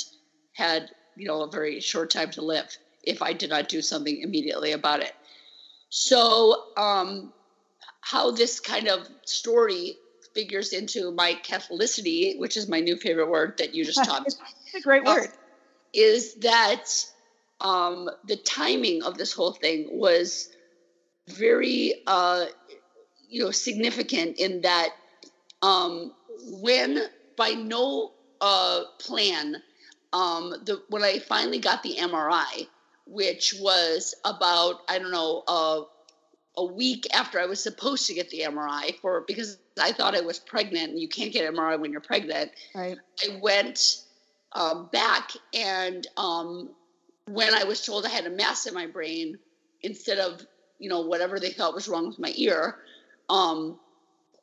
had, 0.56 0.90
you 1.16 1.28
know, 1.28 1.44
a 1.44 1.52
very 1.52 1.82
short 1.82 2.12
time 2.12 2.32
to 2.34 2.42
live 2.44 2.68
if 3.04 3.22
I 3.24 3.34
did 3.34 3.50
not 3.52 3.70
do 3.70 3.82
something 3.82 4.22
immediately 4.22 4.74
about 4.74 5.02
it. 5.04 5.14
So, 5.96 6.56
um, 6.76 7.32
how 8.02 8.32
this 8.32 8.60
kind 8.60 8.88
of 8.88 9.08
story 9.26 9.96
figures 10.34 10.74
into 10.74 11.12
my 11.12 11.38
Catholicity, 11.46 12.40
which 12.40 12.58
is 12.58 12.68
my 12.68 12.80
new 12.80 12.98
favorite 12.98 13.30
word 13.30 13.54
that 13.60 13.76
you 13.76 13.86
just 13.86 14.04
taught. 14.04 14.26
it's 14.26 14.36
a 14.74 14.82
great 14.82 15.04
word. 15.04 15.26
Uh, 15.26 15.38
is 15.94 16.34
that 16.42 16.86
um, 17.62 18.10
the 18.26 18.38
timing 18.38 19.04
of 19.04 19.20
this 19.20 19.34
whole 19.34 19.52
thing 19.52 19.88
was 19.92 20.50
very, 21.28 21.94
uh, 22.08 22.46
you 23.30 23.44
know, 23.44 23.52
significant 23.52 24.40
in 24.40 24.62
that 24.62 24.90
um, 25.62 26.12
when 26.60 27.04
by 27.38 27.50
no 27.50 28.14
uh, 28.42 28.82
plan, 29.00 29.58
um, 30.12 30.56
the 30.66 30.82
when 30.90 31.04
I 31.04 31.20
finally 31.20 31.60
got 31.60 31.84
the 31.84 31.98
MRI, 32.00 32.66
which 33.06 33.56
was 33.60 34.16
about 34.26 34.82
I 34.88 35.00
don't 35.00 35.12
know 35.12 35.44
uh, 35.48 35.82
a 36.58 36.66
week 36.66 37.08
after 37.14 37.40
I 37.40 37.46
was 37.46 37.62
supposed 37.62 38.08
to 38.08 38.14
get 38.14 38.30
the 38.30 38.42
MRI 38.42 38.96
for 39.00 39.24
because 39.28 39.58
I 39.82 39.92
thought 39.92 40.16
I 40.16 40.22
was 40.22 40.40
pregnant 40.40 40.92
and 40.92 41.00
you 41.00 41.08
can't 41.08 41.34
get 41.34 41.52
MRI 41.52 41.80
when 41.80 41.92
you're 41.92 42.02
pregnant. 42.02 42.52
Right. 42.76 42.98
I 43.24 43.40
went 43.42 44.04
um, 44.54 44.90
back 44.92 45.32
and 45.54 46.06
um, 46.18 46.70
when 47.28 47.54
I 47.54 47.64
was 47.64 47.86
told 47.86 48.06
I 48.06 48.10
had 48.10 48.26
a 48.26 48.30
mass 48.30 48.66
in 48.68 48.74
my 48.74 48.88
brain 48.88 49.38
instead 49.82 50.20
of 50.20 50.46
you 50.80 50.90
know 50.90 51.02
whatever 51.02 51.40
they 51.40 51.52
thought 51.52 51.74
was 51.74 51.88
wrong 51.88 52.08
with 52.08 52.20
my 52.20 52.34
ear, 52.36 52.78
um, 53.30 53.80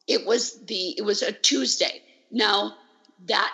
it 0.06 0.26
was 0.26 0.64
the 0.66 0.94
it 0.98 1.02
was 1.02 1.22
a 1.22 1.32
Tuesday. 1.32 2.02
Now 2.30 2.74
that 3.26 3.52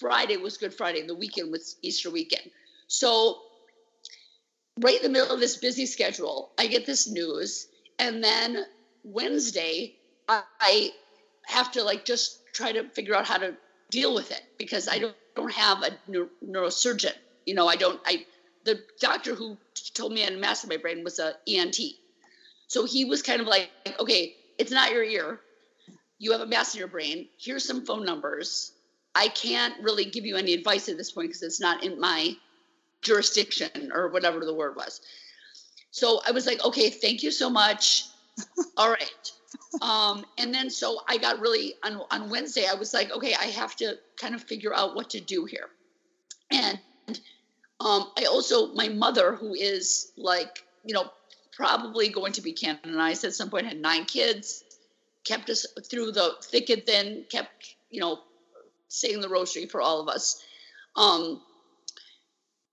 Friday 0.00 0.36
was 0.36 0.56
Good 0.56 0.74
Friday. 0.74 1.06
The 1.06 1.14
weekend 1.14 1.52
was 1.52 1.76
Easter 1.82 2.10
weekend. 2.10 2.50
So 2.88 3.42
right 4.80 4.96
in 4.96 5.02
the 5.02 5.08
middle 5.08 5.34
of 5.34 5.40
this 5.40 5.56
busy 5.56 5.86
schedule, 5.86 6.52
I 6.58 6.66
get 6.66 6.86
this 6.86 7.08
news, 7.08 7.66
And 7.98 8.22
then 8.22 8.64
Wednesday, 9.04 9.94
I, 10.28 10.42
I 10.60 10.90
have 11.46 11.70
to 11.72 11.82
like 11.82 12.04
just 12.04 12.40
try 12.54 12.72
to 12.72 12.88
figure 12.90 13.14
out 13.14 13.26
how 13.26 13.38
to 13.38 13.56
deal 13.90 14.14
with 14.14 14.30
it 14.30 14.42
because 14.58 14.88
I 14.88 14.98
don't, 14.98 15.16
don't 15.36 15.52
have 15.52 15.82
a 15.82 15.98
neur- 16.10 16.28
neurosurgeon. 16.44 17.12
You 17.46 17.54
know, 17.54 17.68
I 17.68 17.76
don't, 17.76 18.00
I, 18.06 18.24
the 18.64 18.80
doctor 19.00 19.34
who 19.34 19.58
told 19.94 20.12
me 20.12 20.22
I 20.22 20.26
had 20.26 20.34
a 20.34 20.38
mass 20.38 20.64
in 20.64 20.68
my 20.68 20.76
brain 20.76 21.04
was 21.04 21.18
a 21.18 21.34
ENT. 21.48 21.76
So 22.68 22.84
he 22.84 23.04
was 23.04 23.22
kind 23.22 23.40
of 23.40 23.46
like, 23.46 23.70
okay, 24.00 24.34
it's 24.58 24.72
not 24.72 24.92
your 24.92 25.04
ear. 25.04 25.40
You 26.18 26.32
have 26.32 26.40
a 26.40 26.46
mass 26.46 26.74
in 26.74 26.78
your 26.80 26.88
brain. 26.88 27.28
Here's 27.38 27.64
some 27.66 27.84
phone 27.86 28.04
numbers. 28.04 28.72
I 29.14 29.28
can't 29.28 29.74
really 29.82 30.06
give 30.06 30.26
you 30.26 30.36
any 30.36 30.54
advice 30.54 30.88
at 30.88 30.96
this 30.96 31.12
point 31.12 31.28
because 31.28 31.42
it's 31.42 31.60
not 31.60 31.84
in 31.84 32.00
my 32.00 32.34
jurisdiction 33.06 33.92
or 33.94 34.08
whatever 34.08 34.44
the 34.44 34.54
word 34.54 34.74
was. 34.76 35.00
So 35.92 36.20
I 36.26 36.32
was 36.32 36.44
like, 36.44 36.62
okay, 36.64 36.90
thank 36.90 37.22
you 37.22 37.30
so 37.30 37.48
much. 37.48 38.04
All 38.76 38.90
right. 38.90 39.32
Um, 39.80 40.26
and 40.36 40.52
then 40.52 40.68
so 40.68 41.00
I 41.08 41.16
got 41.16 41.40
really 41.40 41.74
on, 41.84 42.02
on 42.10 42.28
Wednesday, 42.28 42.66
I 42.70 42.74
was 42.74 42.92
like, 42.92 43.10
okay, 43.12 43.34
I 43.34 43.46
have 43.46 43.76
to 43.76 43.96
kind 44.20 44.34
of 44.34 44.42
figure 44.42 44.74
out 44.74 44.96
what 44.96 45.10
to 45.10 45.20
do 45.20 45.44
here. 45.44 45.68
And 46.50 46.78
um, 47.80 48.10
I 48.18 48.24
also, 48.24 48.74
my 48.74 48.88
mother, 48.88 49.34
who 49.34 49.54
is 49.54 50.12
like, 50.16 50.64
you 50.84 50.94
know, 50.94 51.10
probably 51.52 52.08
going 52.08 52.32
to 52.32 52.42
be 52.42 52.52
canonized 52.52 53.24
at 53.24 53.34
some 53.34 53.48
point, 53.48 53.66
had 53.66 53.80
nine 53.80 54.04
kids, 54.04 54.64
kept 55.24 55.48
us 55.48 55.64
through 55.88 56.12
the 56.12 56.34
thick 56.42 56.68
and 56.70 56.84
thin, 56.84 57.24
kept, 57.30 57.76
you 57.90 58.00
know, 58.00 58.18
saying 58.88 59.20
the 59.20 59.28
rosary 59.28 59.66
for 59.66 59.80
all 59.80 60.00
of 60.00 60.08
us. 60.08 60.42
Um, 60.96 61.40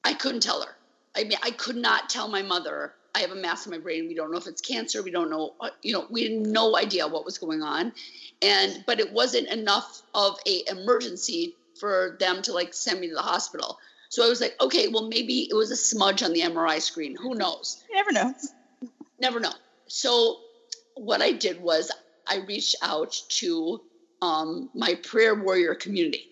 I 0.04 0.14
couldn't 0.14 0.42
tell 0.42 0.62
her. 0.62 0.76
I 1.16 1.24
mean, 1.24 1.38
I 1.44 1.52
could 1.52 1.76
not 1.76 2.10
tell 2.10 2.28
my 2.28 2.42
mother 2.42 2.94
I 3.16 3.20
have 3.20 3.32
a 3.32 3.36
mass 3.36 3.66
in 3.66 3.72
my 3.72 3.78
brain. 3.78 4.08
We 4.08 4.16
don't 4.16 4.32
know 4.32 4.38
if 4.38 4.48
it's 4.48 4.62
cancer. 4.62 5.04
We 5.04 5.12
don't 5.12 5.30
know, 5.30 5.54
you 5.84 5.94
know, 5.94 6.08
we 6.10 6.24
had 6.24 6.32
no 6.32 6.76
idea 6.76 7.08
what 7.08 7.26
was 7.26 7.38
going 7.38 7.62
on. 7.62 7.94
And, 8.42 8.84
but 8.88 9.00
it 9.00 9.14
wasn't 9.14 9.50
enough 9.50 10.02
of 10.16 10.38
a 10.48 10.64
emergency 10.68 11.56
for 11.80 12.18
them 12.20 12.42
to 12.44 12.54
like 12.54 12.74
send 12.74 13.00
me 13.00 13.10
to 13.10 13.14
the 13.14 13.22
hospital. 13.22 13.78
So 14.10 14.26
I 14.26 14.30
was 14.30 14.42
like, 14.42 14.56
okay, 14.60 14.88
well, 14.88 15.08
maybe 15.08 15.48
it 15.50 15.56
was 15.56 15.70
a 15.70 15.76
smudge 15.76 16.24
on 16.24 16.34
the 16.34 16.42
MRI 16.42 16.82
screen. 16.82 17.16
Who 17.16 17.36
knows? 17.36 17.84
You 17.90 17.96
never 17.96 18.12
know. 18.12 18.34
Never 19.20 19.40
know. 19.40 19.54
So 19.88 20.40
what 20.96 21.22
I 21.22 21.32
did 21.32 21.62
was 21.62 21.92
I 22.28 22.38
reached 22.48 22.76
out 22.82 23.20
to 23.30 23.82
um, 24.22 24.70
my 24.74 24.96
prayer 24.96 25.36
warrior 25.36 25.76
community. 25.76 26.30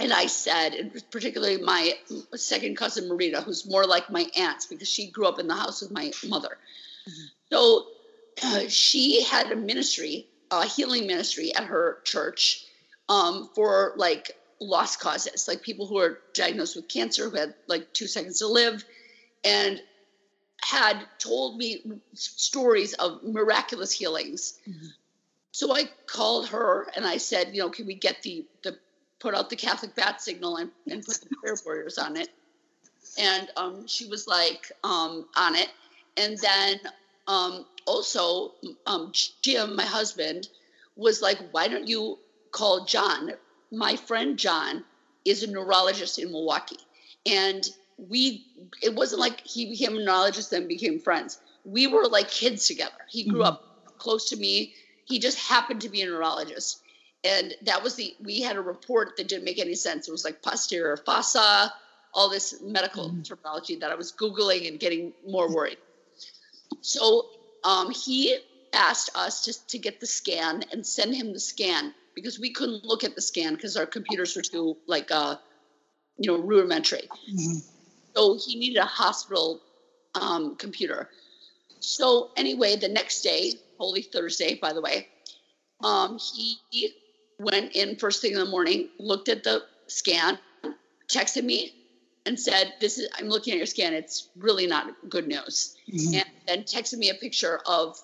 And 0.00 0.12
I 0.12 0.26
said, 0.26 0.74
and 0.74 1.10
particularly 1.10 1.58
my 1.58 1.92
second 2.34 2.76
cousin 2.76 3.08
Marita, 3.08 3.42
who's 3.42 3.68
more 3.68 3.86
like 3.86 4.10
my 4.10 4.26
aunt's 4.36 4.66
because 4.66 4.88
she 4.88 5.10
grew 5.10 5.26
up 5.26 5.38
in 5.38 5.46
the 5.46 5.54
house 5.54 5.82
with 5.82 5.92
my 5.92 6.10
mother. 6.26 6.58
Mm-hmm. 7.08 7.24
So 7.52 7.86
uh, 8.42 8.64
she 8.68 9.22
had 9.22 9.52
a 9.52 9.56
ministry, 9.56 10.26
a 10.50 10.66
healing 10.66 11.06
ministry 11.06 11.54
at 11.54 11.64
her 11.64 11.98
church 12.04 12.66
um, 13.08 13.48
for 13.54 13.92
like 13.96 14.32
lost 14.60 14.98
causes, 14.98 15.46
like 15.46 15.62
people 15.62 15.86
who 15.86 15.98
are 15.98 16.18
diagnosed 16.32 16.74
with 16.74 16.88
cancer, 16.88 17.30
who 17.30 17.36
had 17.36 17.54
like 17.68 17.92
two 17.92 18.06
seconds 18.06 18.40
to 18.40 18.48
live, 18.48 18.84
and 19.44 19.80
had 20.60 21.06
told 21.18 21.58
me 21.58 22.00
stories 22.14 22.94
of 22.94 23.22
miraculous 23.22 23.92
healings. 23.92 24.58
Mm-hmm. 24.68 24.86
So 25.52 25.72
I 25.72 25.84
called 26.06 26.48
her 26.48 26.88
and 26.96 27.06
I 27.06 27.18
said, 27.18 27.54
you 27.54 27.60
know, 27.60 27.70
can 27.70 27.86
we 27.86 27.94
get 27.94 28.22
the 28.22 28.44
the 28.62 28.78
put 29.18 29.34
out 29.34 29.50
the 29.50 29.56
Catholic 29.56 29.94
bat 29.94 30.20
signal 30.20 30.56
and, 30.56 30.70
and 30.90 31.04
put 31.04 31.20
the 31.20 31.34
prayer 31.36 31.56
warriors 31.64 31.98
on 31.98 32.16
it. 32.16 32.28
And 33.18 33.48
um, 33.56 33.86
she 33.86 34.06
was 34.06 34.26
like 34.26 34.70
um, 34.82 35.26
on 35.36 35.54
it. 35.54 35.68
And 36.16 36.36
then 36.38 36.80
um, 37.26 37.66
also, 37.86 38.52
um, 38.86 39.12
Jim, 39.42 39.76
my 39.76 39.84
husband, 39.84 40.48
was 40.96 41.22
like, 41.22 41.38
why 41.52 41.68
don't 41.68 41.88
you 41.88 42.18
call 42.50 42.84
John? 42.84 43.32
My 43.70 43.96
friend 43.96 44.38
John 44.38 44.84
is 45.24 45.42
a 45.42 45.50
neurologist 45.50 46.18
in 46.18 46.30
Milwaukee. 46.30 46.78
And 47.26 47.68
we, 47.96 48.46
it 48.82 48.94
wasn't 48.94 49.20
like 49.20 49.40
he 49.40 49.70
became 49.70 49.96
a 49.96 50.00
neurologist 50.00 50.52
and 50.52 50.68
became 50.68 51.00
friends. 51.00 51.40
We 51.64 51.86
were 51.86 52.06
like 52.06 52.30
kids 52.30 52.66
together. 52.66 52.92
He 53.08 53.24
grew 53.24 53.40
mm-hmm. 53.40 53.48
up 53.48 53.98
close 53.98 54.28
to 54.30 54.36
me. 54.36 54.74
He 55.06 55.18
just 55.18 55.38
happened 55.38 55.80
to 55.82 55.88
be 55.88 56.02
a 56.02 56.06
neurologist 56.06 56.82
and 57.24 57.54
that 57.62 57.82
was 57.82 57.96
the 57.96 58.14
we 58.22 58.40
had 58.40 58.56
a 58.56 58.60
report 58.60 59.16
that 59.16 59.28
didn't 59.28 59.44
make 59.44 59.58
any 59.58 59.74
sense 59.74 60.06
it 60.06 60.12
was 60.12 60.24
like 60.24 60.42
posterior 60.42 60.96
fossa 60.96 61.72
all 62.12 62.28
this 62.28 62.60
medical 62.62 63.10
mm. 63.10 63.26
terminology 63.26 63.76
that 63.76 63.90
i 63.90 63.94
was 63.94 64.12
googling 64.12 64.68
and 64.68 64.78
getting 64.78 65.12
more 65.26 65.52
worried 65.52 65.78
so 66.80 67.26
um, 67.64 67.90
he 67.90 68.36
asked 68.74 69.10
us 69.14 69.44
just 69.44 69.70
to 69.70 69.78
get 69.78 70.00
the 70.00 70.06
scan 70.06 70.64
and 70.72 70.86
send 70.86 71.14
him 71.14 71.32
the 71.32 71.40
scan 71.40 71.94
because 72.14 72.38
we 72.38 72.52
couldn't 72.52 72.84
look 72.84 73.04
at 73.04 73.14
the 73.14 73.22
scan 73.22 73.54
because 73.54 73.76
our 73.76 73.86
computers 73.86 74.36
were 74.36 74.42
too 74.42 74.76
like 74.86 75.10
uh, 75.10 75.36
you 76.18 76.30
know 76.30 76.42
rudimentary 76.42 77.08
mm-hmm. 77.30 77.58
so 78.14 78.38
he 78.44 78.56
needed 78.56 78.78
a 78.78 78.84
hospital 78.84 79.60
um, 80.14 80.56
computer 80.56 81.08
so 81.80 82.30
anyway 82.36 82.76
the 82.76 82.88
next 82.88 83.22
day 83.22 83.52
holy 83.78 84.02
thursday 84.02 84.54
by 84.54 84.72
the 84.72 84.80
way 84.80 85.08
um, 85.82 86.18
he 86.18 86.58
went 87.44 87.76
in 87.76 87.96
first 87.96 88.22
thing 88.22 88.32
in 88.32 88.38
the 88.38 88.46
morning, 88.46 88.88
looked 88.98 89.28
at 89.28 89.44
the 89.44 89.62
scan, 89.86 90.38
texted 91.08 91.44
me, 91.44 91.72
and 92.26 92.38
said, 92.38 92.74
"This 92.80 92.98
is 92.98 93.08
I'm 93.18 93.28
looking 93.28 93.52
at 93.52 93.58
your 93.58 93.66
scan. 93.66 93.92
It's 93.92 94.28
really 94.36 94.66
not 94.66 94.86
good 95.08 95.28
news." 95.28 95.76
Mm-hmm. 95.92 96.14
And 96.14 96.24
then 96.46 96.62
texted 96.64 96.98
me 96.98 97.10
a 97.10 97.14
picture 97.14 97.60
of 97.66 97.98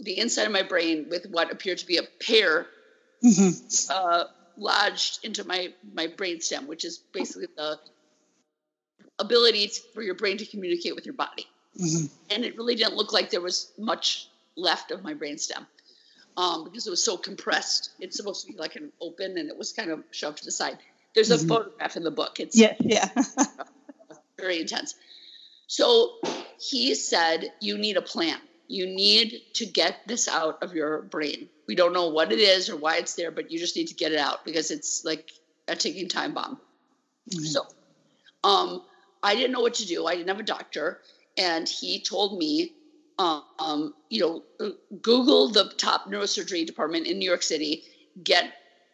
the 0.00 0.18
inside 0.18 0.44
of 0.44 0.52
my 0.52 0.62
brain 0.62 1.06
with 1.08 1.26
what 1.30 1.50
appeared 1.50 1.78
to 1.78 1.86
be 1.86 1.96
a 1.96 2.02
pear 2.02 2.66
mm-hmm. 3.24 3.90
uh, 3.90 4.24
lodged 4.56 5.24
into 5.24 5.44
my 5.44 5.72
my 5.92 6.06
brain 6.06 6.40
stem, 6.40 6.66
which 6.66 6.84
is 6.84 6.98
basically 6.98 7.48
the 7.56 7.78
ability 9.18 9.68
to, 9.68 9.80
for 9.94 10.02
your 10.02 10.14
brain 10.14 10.36
to 10.38 10.46
communicate 10.46 10.94
with 10.94 11.06
your 11.06 11.14
body. 11.14 11.46
Mm-hmm. 11.80 12.06
And 12.30 12.44
it 12.44 12.56
really 12.56 12.74
didn't 12.74 12.94
look 12.94 13.12
like 13.12 13.30
there 13.30 13.40
was 13.40 13.72
much 13.78 14.28
left 14.56 14.90
of 14.90 15.02
my 15.02 15.14
brain 15.14 15.38
stem 15.38 15.66
um, 16.36 16.64
because 16.64 16.86
it 16.86 16.90
was 16.90 17.04
so 17.04 17.16
compressed. 17.16 17.90
It's 18.00 18.16
supposed 18.16 18.46
to 18.46 18.52
be 18.52 18.58
like 18.58 18.76
an 18.76 18.92
open, 19.00 19.38
and 19.38 19.48
it 19.48 19.56
was 19.56 19.72
kind 19.72 19.90
of 19.90 20.02
shoved 20.10 20.38
to 20.38 20.44
the 20.44 20.50
side. 20.50 20.78
There's 21.14 21.30
a 21.30 21.36
mm-hmm. 21.36 21.48
photograph 21.48 21.96
in 21.96 22.02
the 22.02 22.10
book. 22.10 22.40
It's 22.40 22.58
yeah, 22.58 22.74
yeah, 22.80 23.08
very 24.38 24.60
intense. 24.60 24.94
So 25.66 26.18
he 26.58 26.94
said, 26.94 27.52
"You 27.60 27.78
need 27.78 27.96
a 27.96 28.02
plan. 28.02 28.38
You 28.66 28.86
need 28.86 29.42
to 29.54 29.66
get 29.66 29.96
this 30.06 30.26
out 30.26 30.62
of 30.62 30.74
your 30.74 31.02
brain. 31.02 31.48
We 31.68 31.74
don't 31.74 31.92
know 31.92 32.08
what 32.08 32.32
it 32.32 32.40
is 32.40 32.68
or 32.68 32.76
why 32.76 32.96
it's 32.96 33.14
there, 33.14 33.30
but 33.30 33.50
you 33.50 33.58
just 33.58 33.76
need 33.76 33.88
to 33.88 33.94
get 33.94 34.12
it 34.12 34.18
out 34.18 34.44
because 34.44 34.70
it's 34.70 35.04
like 35.04 35.30
a 35.68 35.76
ticking 35.76 36.08
time 36.08 36.34
bomb." 36.34 36.58
Mm-hmm. 37.30 37.44
So, 37.44 37.66
um, 38.42 38.82
I 39.22 39.34
didn't 39.36 39.52
know 39.52 39.60
what 39.60 39.74
to 39.74 39.86
do. 39.86 40.06
I 40.06 40.16
didn't 40.16 40.28
have 40.28 40.40
a 40.40 40.42
doctor, 40.42 41.00
and 41.38 41.68
he 41.68 42.02
told 42.02 42.38
me 42.38 42.72
um, 43.18 43.94
you 44.08 44.20
know, 44.20 44.72
Google 45.02 45.48
the 45.48 45.72
top 45.76 46.06
neurosurgery 46.06 46.66
department 46.66 47.06
in 47.06 47.18
New 47.18 47.28
York 47.28 47.42
City, 47.42 47.84
get 48.22 48.52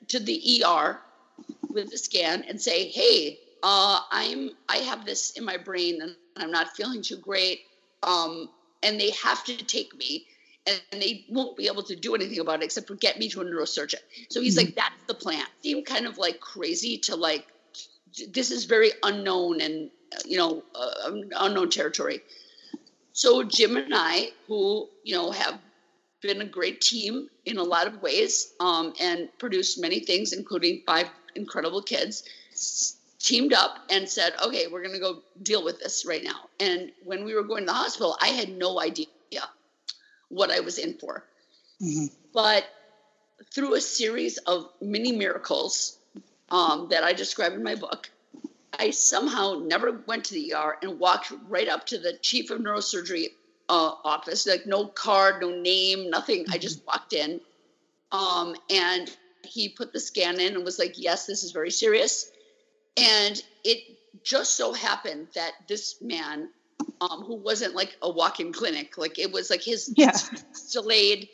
to 0.08 0.20
the 0.20 0.62
ER 0.64 1.00
with 1.70 1.90
the 1.90 1.98
scan 1.98 2.44
and 2.48 2.60
say, 2.60 2.88
hey, 2.88 3.38
uh, 3.62 4.00
I'm 4.10 4.50
I 4.68 4.78
have 4.78 5.04
this 5.04 5.30
in 5.32 5.44
my 5.44 5.56
brain 5.56 6.00
and 6.02 6.16
I'm 6.36 6.50
not 6.50 6.76
feeling 6.76 7.02
too 7.02 7.16
great. 7.16 7.60
Um, 8.02 8.48
and 8.82 8.98
they 8.98 9.10
have 9.10 9.44
to 9.44 9.56
take 9.56 9.94
me 9.96 10.26
and 10.66 11.02
they 11.02 11.24
won't 11.28 11.56
be 11.56 11.66
able 11.66 11.82
to 11.84 11.96
do 11.96 12.14
anything 12.14 12.38
about 12.40 12.62
it 12.62 12.64
except 12.64 12.88
for 12.88 12.94
get 12.94 13.18
me 13.18 13.28
to 13.30 13.40
a 13.40 13.44
neurosurgeon. 13.44 14.00
So 14.28 14.40
he's 14.40 14.56
mm-hmm. 14.56 14.66
like, 14.66 14.74
that's 14.74 15.02
the 15.06 15.14
plan. 15.14 15.44
Seemed 15.62 15.86
kind 15.86 16.06
of 16.06 16.18
like 16.18 16.40
crazy 16.40 16.98
to 16.98 17.16
like, 17.16 17.46
this 18.32 18.50
is 18.50 18.64
very 18.64 18.90
unknown 19.02 19.60
and, 19.60 19.90
you 20.24 20.36
know, 20.36 20.62
uh, 20.74 21.12
unknown 21.38 21.70
territory. 21.70 22.20
So 23.12 23.42
Jim 23.42 23.76
and 23.76 23.92
I, 23.94 24.30
who 24.46 24.88
you 25.04 25.14
know 25.14 25.30
have 25.30 25.58
been 26.20 26.40
a 26.42 26.46
great 26.46 26.80
team 26.80 27.28
in 27.44 27.56
a 27.56 27.62
lot 27.62 27.86
of 27.86 28.02
ways, 28.02 28.52
um, 28.60 28.92
and 29.00 29.28
produced 29.38 29.80
many 29.80 30.00
things, 30.00 30.32
including 30.32 30.82
five 30.86 31.06
incredible 31.34 31.82
kids, 31.82 32.24
teamed 33.18 33.52
up 33.52 33.78
and 33.90 34.08
said, 34.08 34.34
"Okay, 34.44 34.66
we're 34.66 34.82
going 34.82 34.94
to 34.94 35.00
go 35.00 35.22
deal 35.42 35.64
with 35.64 35.80
this 35.80 36.04
right 36.06 36.22
now." 36.22 36.48
And 36.58 36.92
when 37.04 37.24
we 37.24 37.34
were 37.34 37.42
going 37.42 37.62
to 37.62 37.66
the 37.66 37.72
hospital, 37.72 38.16
I 38.20 38.28
had 38.28 38.50
no 38.50 38.80
idea 38.80 39.06
what 40.28 40.50
I 40.50 40.60
was 40.60 40.78
in 40.78 40.94
for, 40.94 41.24
mm-hmm. 41.82 42.06
but 42.32 42.64
through 43.52 43.74
a 43.74 43.80
series 43.80 44.38
of 44.38 44.68
mini 44.80 45.12
miracles 45.12 45.98
um, 46.50 46.88
that 46.90 47.02
I 47.02 47.12
describe 47.12 47.52
in 47.52 47.62
my 47.62 47.74
book, 47.74 48.10
I 48.80 48.90
somehow 48.90 49.60
never 49.62 50.02
went 50.06 50.24
to 50.26 50.34
the 50.34 50.54
ER 50.54 50.78
and 50.80 50.98
walked 50.98 51.30
right 51.48 51.68
up 51.68 51.84
to 51.88 51.98
the 51.98 52.14
chief 52.22 52.50
of 52.50 52.60
neurosurgery 52.60 53.26
uh, 53.68 53.92
office, 54.04 54.46
like 54.46 54.64
no 54.64 54.86
card, 54.86 55.42
no 55.42 55.50
name, 55.50 56.08
nothing. 56.08 56.44
Mm-hmm. 56.44 56.54
I 56.54 56.58
just 56.58 56.84
walked 56.86 57.12
in, 57.12 57.40
um, 58.10 58.56
and 58.70 59.14
he 59.44 59.68
put 59.68 59.92
the 59.92 60.00
scan 60.00 60.40
in 60.40 60.54
and 60.54 60.64
was 60.64 60.78
like, 60.78 60.94
"Yes, 60.96 61.26
this 61.26 61.44
is 61.44 61.52
very 61.52 61.70
serious." 61.70 62.30
And 62.96 63.40
it 63.64 63.78
just 64.24 64.56
so 64.56 64.72
happened 64.72 65.28
that 65.34 65.52
this 65.68 66.00
man 66.00 66.48
um, 67.02 67.22
who 67.22 67.36
wasn't 67.36 67.74
like 67.74 67.96
a 68.00 68.10
walk-in 68.10 68.52
clinic. 68.52 68.96
Like 68.96 69.18
it 69.18 69.30
was 69.30 69.50
like 69.50 69.62
his 69.62 69.92
Yeah. 69.94 70.16
delayed. 70.72 71.28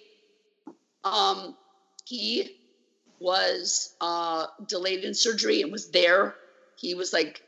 Um, 1.05 1.57
he 2.05 2.59
was 3.21 3.95
uh, 4.01 4.47
delayed 4.67 5.05
in 5.05 5.15
surgery 5.15 5.63
and 5.63 5.71
was 5.71 5.91
there. 5.91 6.35
He 6.77 6.95
was 6.95 7.13
like 7.13 7.43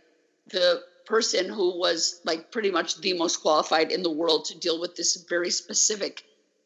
the 0.49 0.83
person 1.05 1.49
who 1.49 1.79
was 1.79 2.21
like 2.25 2.51
pretty 2.51 2.71
much 2.71 3.01
the 3.01 3.15
most 3.15 3.39
qualified 3.39 3.91
in 3.91 4.03
the 4.03 4.11
world 4.11 4.45
to 4.47 4.59
deal 4.59 4.81
with 4.81 4.95
this 4.95 5.17
very 5.29 5.51
specific 5.51 6.23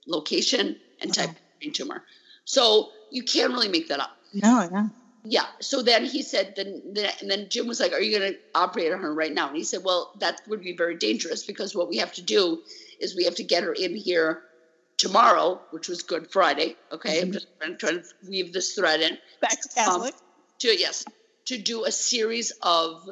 location 0.07 0.77
and 1.01 1.11
uh-huh. 1.11 1.27
type 1.27 1.37
of 1.37 1.43
brain 1.61 1.73
tumor. 1.73 2.03
So 2.45 2.91
you 3.11 3.23
can't 3.23 3.53
really 3.53 3.69
make 3.69 3.89
that 3.89 4.01
up. 4.01 4.17
No, 4.35 4.69
no. 4.71 4.91
Yeah. 5.25 5.47
So 5.61 5.83
then 5.83 6.05
he 6.05 6.23
said, 6.23 6.55
then, 6.57 6.83
then 6.93 7.11
and 7.21 7.31
then 7.31 7.49
Jim 7.49 7.69
was 7.69 7.79
like, 7.79 7.93
"Are 7.93 8.01
you 8.01 8.19
going 8.19 8.33
to 8.33 8.39
operate 8.55 8.93
on 8.93 9.01
her 9.01 9.15
right 9.15 9.33
now?" 9.33 9.47
And 9.47 9.57
he 9.57 9.63
said, 9.63 9.85
"Well, 9.85 10.13
that 10.19 10.41
would 10.49 10.63
be 10.63 10.77
very 10.77 10.97
dangerous 10.97 11.45
because 11.45 11.77
what 11.77 11.89
we 11.89 11.99
have 11.99 12.13
to 12.15 12.23
do 12.23 12.63
is 12.99 13.15
we 13.15 13.25
have 13.25 13.37
to 13.37 13.45
get 13.45 13.63
her 13.63 13.73
in 13.73 13.95
here 13.95 14.43
tomorrow, 14.97 15.61
which 15.71 15.89
was 15.89 16.03
Good 16.03 16.33
Friday. 16.33 16.77
Okay, 16.91 17.21
I'm 17.21 17.27
mm-hmm. 17.27 17.33
just 17.35 17.47
trying, 17.61 17.77
trying 17.79 18.01
to 18.01 18.05
weave 18.29 18.53
this 18.53 18.75
thread 18.75 19.01
in 19.01 19.17
Back 19.41 19.61
to 19.61 19.81
um, 19.81 19.87
Catholic. 19.87 20.15
to 20.59 20.77
yes 20.77 21.05
to 21.47 21.59
do 21.59 21.85
a 21.85 21.93
series 21.93 22.53
of 22.63 23.09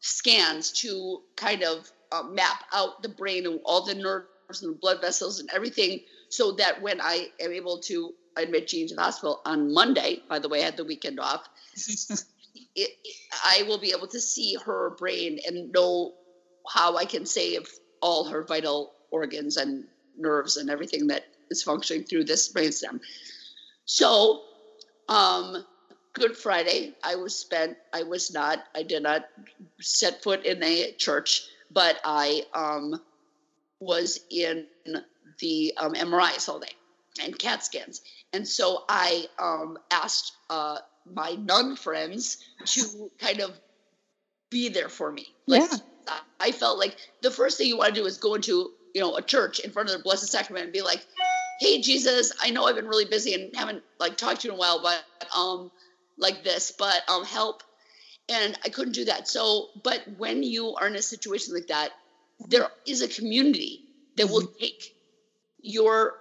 scans 0.00 0.72
to 0.72 1.20
kind 1.36 1.62
of 1.62 1.86
uh, 2.12 2.22
map 2.24 2.58
out 2.72 3.02
the 3.02 3.08
brain 3.08 3.46
and 3.46 3.60
all 3.64 3.84
the 3.84 3.94
nerves 3.94 4.28
and 4.28 4.40
the 4.42 4.48
blood 4.48 4.66
vessels 4.66 5.04
and 5.04 5.18
everything 5.18 5.64
so 6.00 6.24
that 6.26 6.54
when 6.54 6.72
i 6.74 7.02
am 7.18 7.24
able 7.28 7.58
to 7.58 7.96
admit 8.22 8.50
Jean 8.56 8.76
to 8.76 8.86
the 8.86 8.92
hospital 8.92 9.40
on 9.44 9.72
monday 9.72 10.18
by 10.28 10.38
the 10.38 10.48
way 10.48 10.60
i 10.60 10.64
had 10.64 10.76
the 10.76 10.84
weekend 10.84 11.18
off 11.18 11.42
it, 12.74 12.90
it- 13.04 13.16
i 13.44 13.62
will 13.66 13.78
be 13.78 13.92
able 13.96 14.06
to 14.08 14.20
see 14.20 14.56
her 14.64 14.94
brain 14.98 15.38
and 15.46 15.72
know 15.72 16.12
how 16.68 16.96
i 16.96 17.04
can 17.04 17.26
save 17.26 17.62
all 18.02 18.24
her 18.24 18.44
vital 18.44 18.92
organs 19.10 19.56
and 19.56 19.84
nerves 20.16 20.56
and 20.56 20.70
everything 20.70 21.08
that 21.08 21.22
is 21.50 21.62
functioning 21.62 22.04
through 22.04 22.24
this 22.24 22.52
brainstem. 22.52 22.98
So 23.86 24.42
um 25.08 25.56
Good 26.16 26.34
Friday, 26.34 26.94
I 27.04 27.16
was 27.16 27.38
spent. 27.38 27.76
I 27.92 28.02
was 28.02 28.32
not. 28.32 28.64
I 28.74 28.82
did 28.82 29.02
not 29.02 29.26
set 29.82 30.22
foot 30.22 30.46
in 30.46 30.62
a 30.62 30.92
church, 30.92 31.42
but 31.70 32.00
I 32.04 32.42
um, 32.54 33.02
was 33.80 34.20
in 34.30 34.66
the 35.40 35.74
um, 35.76 35.92
MRIs 35.92 36.48
all 36.48 36.58
day 36.58 36.72
and 37.22 37.38
CAT 37.38 37.62
scans, 37.62 38.00
and 38.32 38.48
so 38.48 38.84
I 38.88 39.26
um, 39.38 39.76
asked 39.90 40.32
uh, 40.48 40.78
my 41.04 41.32
nun 41.32 41.76
friends 41.76 42.38
to 42.64 43.10
kind 43.18 43.40
of 43.40 43.52
be 44.50 44.70
there 44.70 44.88
for 44.88 45.12
me. 45.12 45.26
Like 45.46 45.70
Yeah. 45.70 45.78
I 46.40 46.52
felt 46.52 46.78
like 46.78 46.96
the 47.20 47.30
first 47.30 47.58
thing 47.58 47.66
you 47.66 47.76
want 47.76 47.94
to 47.94 48.00
do 48.00 48.06
is 48.06 48.16
go 48.16 48.34
into 48.34 48.70
you 48.94 49.02
know 49.02 49.16
a 49.16 49.22
church 49.22 49.58
in 49.58 49.70
front 49.70 49.90
of 49.90 49.96
the 49.98 50.02
Blessed 50.02 50.28
Sacrament 50.28 50.64
and 50.64 50.72
be 50.72 50.80
like, 50.80 51.04
"Hey 51.60 51.82
Jesus, 51.82 52.32
I 52.40 52.48
know 52.48 52.64
I've 52.64 52.76
been 52.76 52.88
really 52.88 53.04
busy 53.04 53.34
and 53.34 53.54
haven't 53.54 53.82
like 54.00 54.16
talked 54.16 54.40
to 54.42 54.48
you 54.48 54.54
in 54.54 54.58
a 54.58 54.60
while, 54.60 54.80
but 54.80 55.04
um." 55.36 55.70
Like 56.18 56.44
this, 56.44 56.72
but 56.78 57.02
um 57.08 57.24
help. 57.24 57.62
And 58.28 58.58
I 58.64 58.70
couldn't 58.70 58.94
do 58.94 59.04
that. 59.06 59.28
So, 59.28 59.68
but 59.84 60.02
when 60.16 60.42
you 60.42 60.74
are 60.74 60.86
in 60.88 60.96
a 60.96 61.02
situation 61.02 61.54
like 61.54 61.68
that, 61.68 61.92
there 62.48 62.68
is 62.86 63.02
a 63.02 63.08
community 63.08 63.84
that 64.16 64.28
will 64.28 64.42
take 64.60 64.82
your 65.60 66.14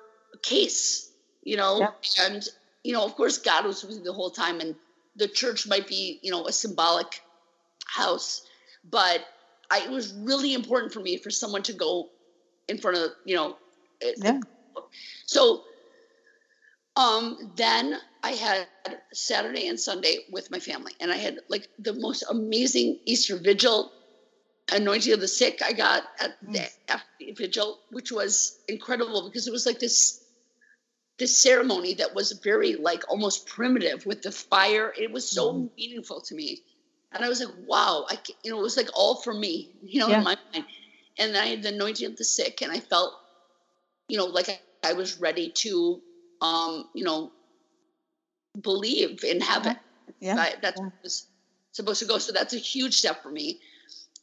case, 0.43 1.11
you 1.43 1.57
know, 1.57 1.79
Yep. 1.79 1.95
and 2.19 2.43
you 2.83 2.93
know, 2.93 3.03
of 3.05 3.15
course, 3.15 3.39
God 3.39 3.65
was 3.65 3.83
with 3.83 3.97
me 3.97 4.03
the 4.03 4.13
whole 4.13 4.31
time, 4.31 4.59
and 4.59 4.75
the 5.15 5.27
church 5.27 5.67
might 5.67 5.87
be, 5.87 6.19
you 6.23 6.31
know, 6.31 6.45
a 6.47 6.51
symbolic 6.53 7.07
house, 7.87 8.41
but 8.83 9.21
I, 9.71 9.81
it 9.81 9.89
was 9.89 10.13
really 10.13 10.53
important 10.53 10.93
for 10.93 10.99
me 10.99 11.17
for 11.17 11.31
someone 11.31 11.63
to 11.63 11.73
go 11.73 12.11
in 12.67 12.77
front 12.77 12.97
of, 12.97 13.11
you 13.25 13.35
know, 13.35 13.55
Yeah. 14.17 14.39
so 15.25 15.63
um 16.95 17.37
then 17.55 17.95
I 18.25 18.31
had 18.31 18.67
Saturday 19.13 19.67
and 19.67 19.79
Sunday 19.79 20.17
with 20.31 20.49
my 20.51 20.59
family 20.59 20.93
and 20.99 21.11
I 21.11 21.17
had 21.17 21.35
like 21.47 21.69
the 21.77 21.93
most 21.93 22.23
amazing 22.29 22.99
Easter 23.05 23.37
vigil 23.37 23.93
anointing 24.71 25.13
of 25.13 25.21
the 25.21 25.27
sick 25.27 25.59
I 25.63 25.73
got 25.73 26.03
at 26.19 26.31
the 26.51 26.67
Mm. 27.21 27.35
vigil 27.37 27.81
which 27.89 28.11
was 28.11 28.57
incredible 28.67 29.29
because 29.29 29.47
it 29.47 29.51
was 29.51 29.65
like 29.67 29.79
this 29.79 30.23
this 31.19 31.41
ceremony 31.41 31.93
that 31.95 32.15
was 32.15 32.39
very 32.43 32.75
like 32.75 33.03
almost 33.09 33.45
primitive 33.47 34.05
with 34.05 34.21
the 34.23 34.31
fire 34.31 34.93
it 34.97 35.11
was 35.11 35.31
so 35.31 35.53
Mhm. 35.53 35.69
meaningful 35.77 36.21
to 36.21 36.35
me 36.35 36.63
and 37.13 37.23
I 37.23 37.29
was 37.29 37.39
like 37.41 37.53
wow 37.57 38.05
I 38.09 38.19
you 38.43 38.51
know 38.51 38.59
it 38.59 38.63
was 38.63 38.77
like 38.77 38.89
all 38.95 39.21
for 39.21 39.33
me 39.33 39.71
you 39.83 39.99
know 39.99 40.11
Yeah. 40.11 40.17
in 40.17 40.23
my 40.23 40.35
mind 40.53 40.65
and 41.19 41.35
then 41.35 41.43
I 41.43 41.47
had 41.47 41.63
the 41.63 41.73
anointing 41.75 42.07
of 42.07 42.17
the 42.17 42.25
sick 42.25 42.61
and 42.63 42.71
I 42.71 42.79
felt 42.81 43.13
you 44.09 44.17
know 44.17 44.25
like 44.25 44.49
I, 44.49 44.59
I 44.83 44.93
was 44.93 45.19
ready 45.19 45.53
to 45.59 46.01
um 46.41 46.85
you 46.95 47.03
know 47.05 47.33
believe 48.61 49.23
in 49.23 49.41
heaven. 49.41 49.75
Yeah. 50.19 50.55
That's 50.61 50.79
yeah. 50.79 51.09
supposed 51.71 51.99
to 51.99 52.05
go. 52.05 52.17
So 52.17 52.31
that's 52.31 52.53
a 52.53 52.57
huge 52.57 52.95
step 52.95 53.21
for 53.21 53.31
me. 53.31 53.59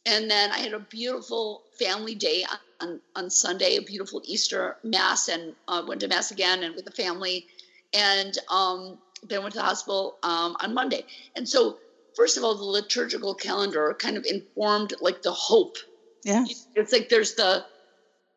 And 0.05 0.29
then 0.29 0.51
i 0.51 0.57
had 0.59 0.73
a 0.73 0.79
beautiful 0.79 1.63
family 1.79 2.15
day 2.15 2.45
on, 2.81 2.99
on 3.15 3.29
sunday 3.29 3.77
a 3.77 3.81
beautiful 3.81 4.21
easter 4.25 4.75
mass 4.83 5.29
and 5.29 5.55
uh, 5.67 5.81
went 5.87 6.01
to 6.01 6.07
mass 6.07 6.31
again 6.31 6.63
and 6.63 6.75
with 6.75 6.85
the 6.85 6.91
family. 6.91 7.45
And 7.93 8.35
um, 8.49 8.97
then 9.29 9.43
went 9.43 9.53
to 9.53 9.59
the 9.59 9.65
hospital 9.65 10.17
um, 10.23 10.55
on 10.61 10.73
monday. 10.73 11.05
And 11.35 11.47
so 11.47 11.77
first 12.15 12.37
of 12.37 12.43
all 12.43 12.55
the 12.55 12.63
liturgical 12.63 13.35
calendar 13.35 13.95
kind 13.99 14.17
of 14.17 14.25
informed 14.25 14.93
like 14.99 15.21
the 15.21 15.31
hope. 15.31 15.77
Yeah. 16.23 16.45
it's 16.75 16.91
like 16.91 17.09
there's 17.09 17.35
the 17.35 17.65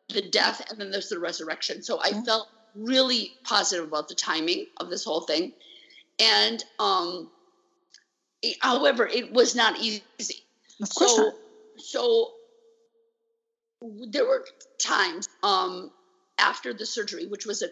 the 0.09 0.21
death 0.21 0.61
and 0.69 0.79
then 0.79 0.91
there's 0.91 1.09
the 1.09 1.19
resurrection. 1.19 1.81
So 1.83 1.99
i 1.99 2.09
Yeah. 2.09 2.21
felt 2.23 2.47
really 2.75 3.31
positive 3.43 3.85
about 3.85 4.07
the 4.07 4.15
timing 4.15 4.67
of 4.77 4.89
this 4.89 5.03
whole 5.03 5.21
thing 5.21 5.53
and 6.19 6.63
um 6.79 7.29
however 8.61 9.07
it 9.07 9.31
was 9.31 9.55
not 9.55 9.79
easy. 9.79 10.03
Of 10.81 10.93
course 10.93 11.15
so 11.15 11.23
not. 11.23 11.33
so 11.77 12.31
there 14.09 14.25
were 14.25 14.45
times 14.79 15.27
um 15.43 15.91
after 16.37 16.73
the 16.73 16.85
surgery 16.85 17.27
which 17.27 17.45
was 17.45 17.61
a, 17.61 17.69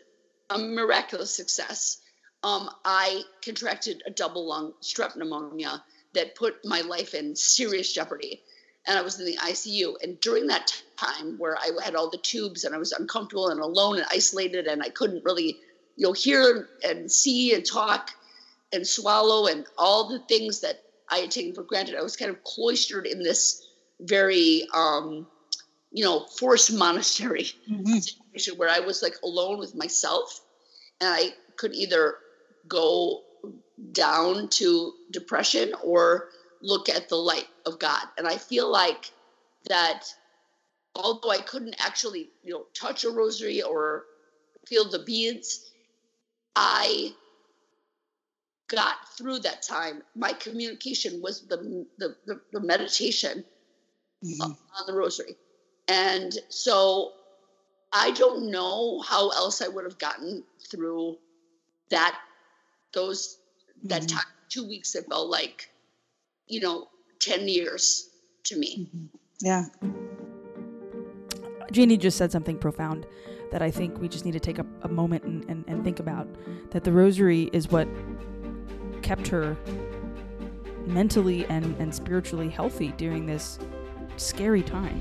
a 0.53 0.57
miraculous 0.57 1.35
success 1.35 1.97
um 2.43 2.69
i 2.83 3.23
contracted 3.43 4.01
a 4.05 4.11
double 4.11 4.47
lung 4.47 4.73
strep 4.83 5.15
pneumonia 5.15 5.83
that 6.13 6.35
put 6.35 6.55
my 6.63 6.81
life 6.81 7.13
in 7.13 7.35
serious 7.35 7.91
jeopardy. 7.91 8.41
And 8.87 8.97
i 8.97 9.01
was 9.01 9.19
in 9.19 9.25
the 9.25 9.37
icu 9.37 9.95
and 10.01 10.19
during 10.19 10.47
that 10.47 10.71
time 10.99 11.37
where 11.37 11.57
i 11.57 11.69
had 11.83 11.95
all 11.95 12.09
the 12.09 12.19
tubes 12.19 12.63
and 12.63 12.75
i 12.75 12.77
was 12.77 12.91
uncomfortable 12.91 13.49
and 13.49 13.59
alone 13.59 13.97
and 13.97 14.07
isolated 14.11 14.67
and 14.67 14.83
i 14.83 14.89
couldn't 14.89 15.25
really 15.25 15.59
you 15.95 16.05
know 16.07 16.13
hear 16.13 16.69
and 16.83 17.11
see 17.11 17.53
and 17.53 17.65
talk 17.65 18.11
and 18.75 18.87
swallow 18.87 19.47
and 19.47 19.65
all 19.77 20.09
the 20.09 20.21
things 20.29 20.61
that 20.61 20.77
I 21.09 21.19
had 21.19 21.31
taken 21.31 21.55
for 21.55 21.63
granted. 21.63 21.95
I 21.95 22.03
was 22.03 22.17
kind 22.17 22.31
of 22.31 22.43
cloistered 22.43 23.07
in 23.07 23.23
this 23.23 23.63
very, 24.01 24.67
um, 24.75 25.27
you 25.91 26.03
know, 26.03 26.27
forced 26.39 26.73
monastery 26.73 27.47
Mhm. 27.69 28.01
situation 28.33 28.57
where 28.57 28.69
I 28.69 28.79
was 28.81 29.01
like 29.03 29.15
alone 29.23 29.59
with 29.59 29.75
myself, 29.75 30.41
and 31.01 31.09
I 31.09 31.33
could 31.57 31.73
either 31.75 32.15
go 32.67 33.23
down 33.91 34.49
to 34.49 34.93
depression 35.11 35.73
or 35.83 36.29
look 36.61 36.89
at 36.89 37.09
the 37.09 37.17
light 37.17 37.47
of 37.65 37.79
God. 37.79 38.05
And 38.17 38.27
I 38.27 38.37
feel 38.37 38.71
like 38.71 39.05
that, 39.69 40.05
although 40.95 41.29
I 41.31 41.41
couldn't 41.41 41.75
actually, 41.79 42.31
you 42.43 42.53
know, 42.53 42.65
touch 42.75 43.03
a 43.03 43.11
rosary 43.11 43.61
or 43.61 44.05
feel 44.67 44.89
the 44.89 45.03
beads, 45.03 45.71
I 46.55 47.15
got 48.67 48.95
through 49.17 49.39
that 49.39 49.61
time. 49.61 50.01
My 50.15 50.33
communication 50.33 51.21
was 51.21 51.41
the 51.47 51.85
the, 51.97 52.15
the, 52.25 52.41
the 52.51 52.59
meditation 52.59 53.43
Mhm. 54.23 54.41
on 54.41 54.85
the 54.87 54.93
rosary. 54.93 55.35
And 55.87 56.33
so 56.49 57.13
I 57.93 58.11
don't 58.11 58.49
know 58.49 59.01
how 59.01 59.29
else 59.29 59.61
I 59.61 59.67
would 59.67 59.83
have 59.85 59.99
gotten 59.99 60.43
through 60.69 61.17
that 61.89 62.19
those 62.93 63.37
that 63.83 64.03
Mhm. 64.03 64.07
time 64.07 64.25
two 64.49 64.67
weeks 64.67 64.93
that 64.93 65.07
felt 65.07 65.29
like, 65.29 65.69
you 66.47 66.59
know, 66.59 66.87
ten 67.19 67.47
years 67.47 68.09
to 68.45 68.57
me. 68.57 68.89
Mhm. 68.95 69.09
Yeah. 69.41 69.65
Jeannie 71.71 71.97
just 71.97 72.17
said 72.17 72.31
something 72.31 72.57
profound 72.57 73.05
that 73.51 73.61
I 73.61 73.69
think 73.69 73.99
we 73.99 74.07
just 74.07 74.25
need 74.25 74.31
to 74.31 74.39
take 74.39 74.59
a, 74.59 74.65
a 74.83 74.87
moment 74.87 75.23
and, 75.23 75.43
and, 75.49 75.65
and 75.67 75.83
think 75.83 75.99
about. 75.99 76.27
That 76.71 76.83
the 76.83 76.91
rosary 76.91 77.49
is 77.53 77.69
what 77.69 77.87
kept 79.05 79.27
her 79.27 79.55
mentally 80.87 81.45
and, 81.45 81.75
and 81.79 81.93
spiritually 81.93 82.49
healthy 82.49 82.91
during 82.97 83.27
this 83.27 83.59
scary 84.17 84.63
time. 84.63 84.99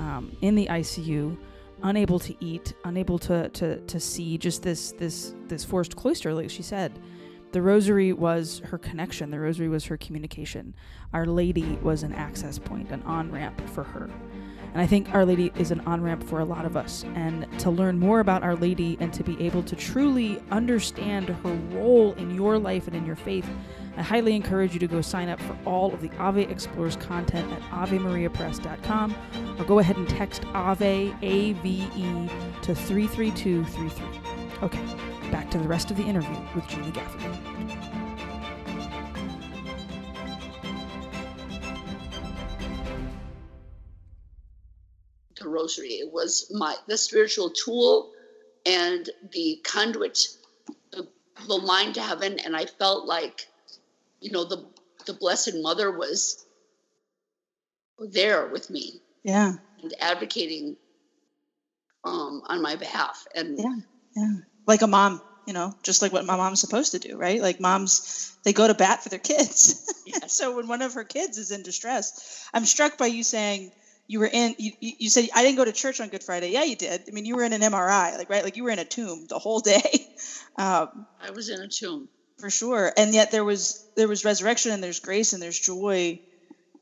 Um, 0.00 0.36
in 0.42 0.56
the 0.56 0.66
ICU, 0.66 1.36
unable 1.84 2.18
to 2.18 2.34
eat, 2.44 2.74
unable 2.84 3.20
to, 3.20 3.48
to, 3.50 3.78
to 3.80 4.00
see, 4.00 4.36
just 4.36 4.62
this 4.62 4.92
this 4.92 5.34
this 5.46 5.64
forced 5.64 5.94
cloister, 5.94 6.34
like 6.34 6.50
she 6.50 6.62
said. 6.62 6.98
The 7.52 7.62
rosary 7.62 8.12
was 8.12 8.60
her 8.64 8.78
connection. 8.78 9.30
The 9.30 9.38
rosary 9.40 9.68
was 9.68 9.84
her 9.86 9.96
communication. 9.96 10.74
Our 11.12 11.26
Lady 11.26 11.78
was 11.82 12.02
an 12.02 12.12
access 12.12 12.58
point, 12.58 12.90
an 12.90 13.02
on 13.02 13.30
ramp 13.30 13.60
for 13.70 13.84
her. 13.84 14.10
And 14.72 14.80
I 14.80 14.86
think 14.86 15.12
Our 15.14 15.24
Lady 15.24 15.52
is 15.56 15.70
an 15.70 15.80
on 15.80 16.02
ramp 16.02 16.22
for 16.22 16.40
a 16.40 16.44
lot 16.44 16.64
of 16.64 16.76
us. 16.76 17.04
And 17.14 17.46
to 17.60 17.70
learn 17.70 17.98
more 17.98 18.20
about 18.20 18.42
Our 18.42 18.54
Lady 18.54 18.96
and 19.00 19.12
to 19.14 19.24
be 19.24 19.40
able 19.44 19.62
to 19.64 19.76
truly 19.76 20.40
understand 20.50 21.28
her 21.28 21.54
role 21.72 22.12
in 22.14 22.34
your 22.34 22.58
life 22.58 22.86
and 22.86 22.96
in 22.96 23.04
your 23.04 23.16
faith, 23.16 23.48
I 23.96 24.02
highly 24.02 24.34
encourage 24.34 24.72
you 24.72 24.78
to 24.80 24.86
go 24.86 25.00
sign 25.00 25.28
up 25.28 25.40
for 25.40 25.56
all 25.66 25.92
of 25.92 26.00
the 26.00 26.10
Ave 26.18 26.42
Explores 26.42 26.96
content 26.96 27.52
at 27.52 27.60
AveMariaPress.com 27.88 29.16
or 29.58 29.64
go 29.64 29.78
ahead 29.80 29.96
and 29.96 30.08
text 30.08 30.44
Ave, 30.54 31.14
A 31.22 31.52
V 31.54 31.88
E, 31.96 32.28
to 32.62 32.74
33233. 32.74 34.20
Okay, 34.62 35.30
back 35.30 35.50
to 35.50 35.58
the 35.58 35.68
rest 35.68 35.90
of 35.90 35.96
the 35.96 36.04
interview 36.04 36.36
with 36.54 36.66
Julie 36.68 36.92
Gaffigan. 36.92 37.79
Rosary. 45.60 45.94
It 45.94 46.12
was 46.12 46.46
my 46.50 46.76
the 46.88 46.98
spiritual 46.98 47.50
tool 47.50 48.10
and 48.66 49.08
the 49.32 49.60
conduit, 49.64 50.18
the, 50.92 51.08
the 51.46 51.54
line 51.54 51.92
to 51.94 52.02
heaven. 52.02 52.38
And 52.44 52.56
I 52.56 52.66
felt 52.66 53.06
like, 53.06 53.40
you 54.20 54.30
know, 54.32 54.44
the 54.44 54.64
the 55.06 55.14
Blessed 55.14 55.54
Mother 55.56 55.90
was 55.92 56.46
there 57.98 58.48
with 58.48 58.70
me 58.70 59.00
Yeah. 59.24 59.52
and 59.82 59.94
advocating 60.00 60.76
um, 62.04 62.42
on 62.46 62.62
my 62.62 62.76
behalf. 62.76 63.26
And 63.34 63.58
Yeah. 63.58 63.76
Yeah. 64.16 64.32
Like 64.66 64.82
a 64.82 64.86
mom, 64.86 65.20
you 65.46 65.52
know, 65.52 65.72
just 65.82 66.02
like 66.02 66.12
what 66.12 66.24
my 66.24 66.36
mom's 66.36 66.60
supposed 66.60 66.92
to 66.92 66.98
do, 66.98 67.16
right? 67.16 67.40
Like 67.40 67.60
moms, 67.60 68.36
they 68.44 68.52
go 68.52 68.66
to 68.66 68.74
bat 68.74 69.02
for 69.02 69.08
their 69.10 69.18
kids. 69.20 69.76
Yes. 70.06 70.34
so 70.34 70.56
when 70.56 70.68
one 70.68 70.82
of 70.82 70.94
her 70.94 71.04
kids 71.04 71.38
is 71.38 71.52
in 71.52 71.62
distress, 71.62 72.12
I'm 72.54 72.64
struck 72.64 72.96
by 72.98 73.06
you 73.06 73.22
saying 73.22 73.70
you 74.10 74.18
were 74.18 74.30
in, 74.30 74.56
you, 74.58 74.72
you 74.80 75.08
said, 75.08 75.28
I 75.36 75.44
didn't 75.44 75.56
go 75.56 75.64
to 75.64 75.72
church 75.72 76.00
on 76.00 76.08
Good 76.08 76.24
Friday. 76.24 76.50
Yeah, 76.50 76.64
you 76.64 76.74
did. 76.74 77.04
I 77.06 77.12
mean, 77.12 77.24
you 77.24 77.36
were 77.36 77.44
in 77.44 77.52
an 77.52 77.60
MRI, 77.60 78.18
like, 78.18 78.28
right? 78.28 78.42
Like 78.42 78.56
you 78.56 78.64
were 78.64 78.70
in 78.70 78.80
a 78.80 78.84
tomb 78.84 79.26
the 79.28 79.38
whole 79.38 79.60
day. 79.60 79.82
Um, 80.58 81.06
I 81.22 81.30
was 81.30 81.48
in 81.48 81.60
a 81.60 81.68
tomb. 81.68 82.08
for 82.38 82.50
sure 82.50 82.92
and 82.96 83.14
yet 83.14 83.30
there 83.30 83.44
was 83.44 83.86
there 83.96 84.08
was 84.08 84.24
resurrection 84.24 84.72
and 84.72 84.82
there's 84.82 85.00
grace 85.00 85.32
and 85.32 85.40
there's 85.42 85.58
joy 85.58 86.20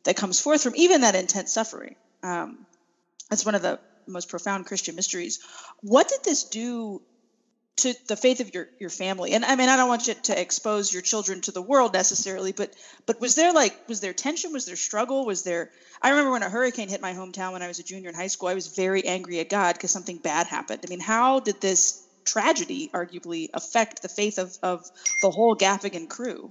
that 0.04 0.16
comes 0.16 0.40
forth 0.40 0.62
from 0.62 0.74
even 0.74 1.02
that 1.02 1.14
intense 1.14 1.52
suffering 1.52 1.94
um, 2.24 2.66
that's 3.30 3.44
one 3.44 3.54
of 3.54 3.62
the 3.62 3.78
most 4.08 4.28
profound 4.28 4.66
christian 4.66 4.96
mysteries 4.96 5.38
what 5.82 6.08
did 6.08 6.24
this 6.24 6.44
do 6.44 7.00
to 7.78 7.94
the 8.06 8.16
faith 8.16 8.40
of 8.40 8.54
your 8.54 8.68
your 8.78 8.90
family. 8.90 9.32
And 9.32 9.44
i 9.44 9.56
mean 9.56 9.68
i 9.68 9.76
don't 9.76 9.88
want 9.88 10.08
you 10.08 10.14
to 10.14 10.40
expose 10.40 10.92
your 10.92 11.02
children 11.02 11.40
to 11.42 11.52
the 11.52 11.62
world 11.62 11.92
necessarily 11.92 12.52
but 12.52 12.74
but 13.06 13.20
was 13.20 13.34
there 13.34 13.52
like 13.52 13.88
was 13.88 14.00
there 14.00 14.12
tension? 14.12 14.52
Was 14.52 14.66
there 14.66 14.76
struggle? 14.76 15.24
Was 15.26 15.42
there 15.42 15.70
i 16.02 16.10
remember 16.10 16.32
when 16.32 16.42
a 16.42 16.50
hurricane 16.50 16.88
hit 16.88 17.00
my 17.00 17.14
hometown 17.14 17.52
when 17.52 17.62
i 17.62 17.68
was 17.68 17.78
a 17.78 17.84
junior 17.84 18.08
in 18.08 18.14
high 18.14 18.28
school 18.28 18.48
i 18.48 18.54
was 18.54 18.68
very 18.68 19.04
angry 19.04 19.40
at 19.40 19.48
god 19.48 19.74
because 19.74 19.90
something 19.90 20.18
bad 20.18 20.46
happened. 20.46 20.80
I 20.86 20.90
mean 20.90 21.00
how 21.00 21.40
did 21.40 21.60
this 21.60 22.04
tragedy 22.28 22.90
arguably 22.92 23.48
affect 23.54 24.02
the 24.02 24.08
faith 24.08 24.38
of, 24.38 24.56
of 24.62 24.84
the 25.22 25.30
whole 25.30 25.56
Gaffigan 25.56 26.08
crew. 26.08 26.48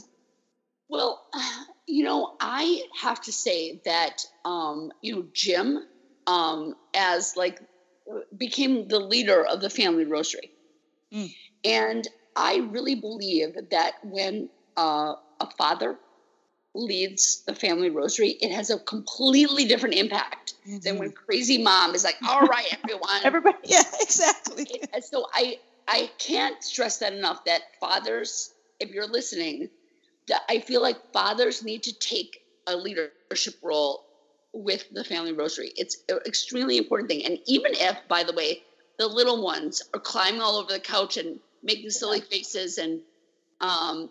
Well, 0.89 1.21
you 1.87 2.03
know, 2.03 2.35
I 2.39 2.83
have 3.01 3.21
to 3.21 3.31
say 3.31 3.81
that 3.85 4.25
um, 4.45 4.91
you 5.01 5.15
know 5.15 5.25
Jim, 5.33 5.79
um, 6.25 6.75
as 6.93 7.35
like 7.35 7.61
became 8.35 8.87
the 8.87 8.99
leader 8.99 9.45
of 9.45 9.61
the 9.61 9.69
family 9.69 10.05
rosary, 10.05 10.51
Mm. 11.17 11.33
and 11.63 12.07
I 12.35 12.57
really 12.57 12.95
believe 12.95 13.55
that 13.71 13.93
when 14.03 14.49
uh, 14.77 15.15
a 15.39 15.47
father 15.57 15.97
leads 16.75 17.43
the 17.47 17.55
family 17.55 17.89
rosary, 17.89 18.37
it 18.39 18.51
has 18.53 18.69
a 18.69 18.79
completely 18.79 19.65
different 19.65 19.95
impact 19.95 20.53
than 20.83 20.99
when 20.99 21.11
crazy 21.11 21.57
mom 21.63 21.95
is 21.95 22.03
like, 22.03 22.17
"All 22.27 22.41
right, 22.47 22.67
everyone." 22.83 23.21
Everybody, 23.23 23.57
yeah, 23.63 23.83
exactly. 24.01 24.67
And 24.93 25.03
so 25.03 25.25
I 25.33 25.57
I 25.87 26.11
can't 26.19 26.61
stress 26.63 26.99
that 26.99 27.13
enough 27.13 27.39
that 27.45 27.63
fathers, 27.79 28.53
if 28.79 28.89
you're 28.91 29.07
listening, 29.07 29.69
that 30.27 30.41
I 30.49 30.59
feel 30.59 30.81
like 30.81 30.97
fathers 31.13 31.63
need 31.63 31.83
to 31.83 31.93
take 31.99 32.39
a 32.67 32.75
leadership 32.77 33.55
role 33.63 34.03
with 34.53 34.85
the 34.91 35.03
family 35.03 35.33
rosary. 35.33 35.71
It's 35.75 35.97
an 36.09 36.19
extremely 36.25 36.77
important 36.77 37.09
thing. 37.09 37.25
And 37.25 37.39
even 37.47 37.73
if, 37.75 37.97
by 38.09 38.23
the 38.23 38.33
way, 38.33 38.61
the 38.97 39.07
little 39.07 39.43
ones 39.43 39.81
are 39.93 39.99
climbing 39.99 40.41
all 40.41 40.57
over 40.57 40.71
the 40.71 40.79
couch 40.79 41.17
and 41.17 41.39
making 41.63 41.89
silly 41.89 42.21
faces 42.21 42.77
and 42.77 43.01
um, 43.61 44.09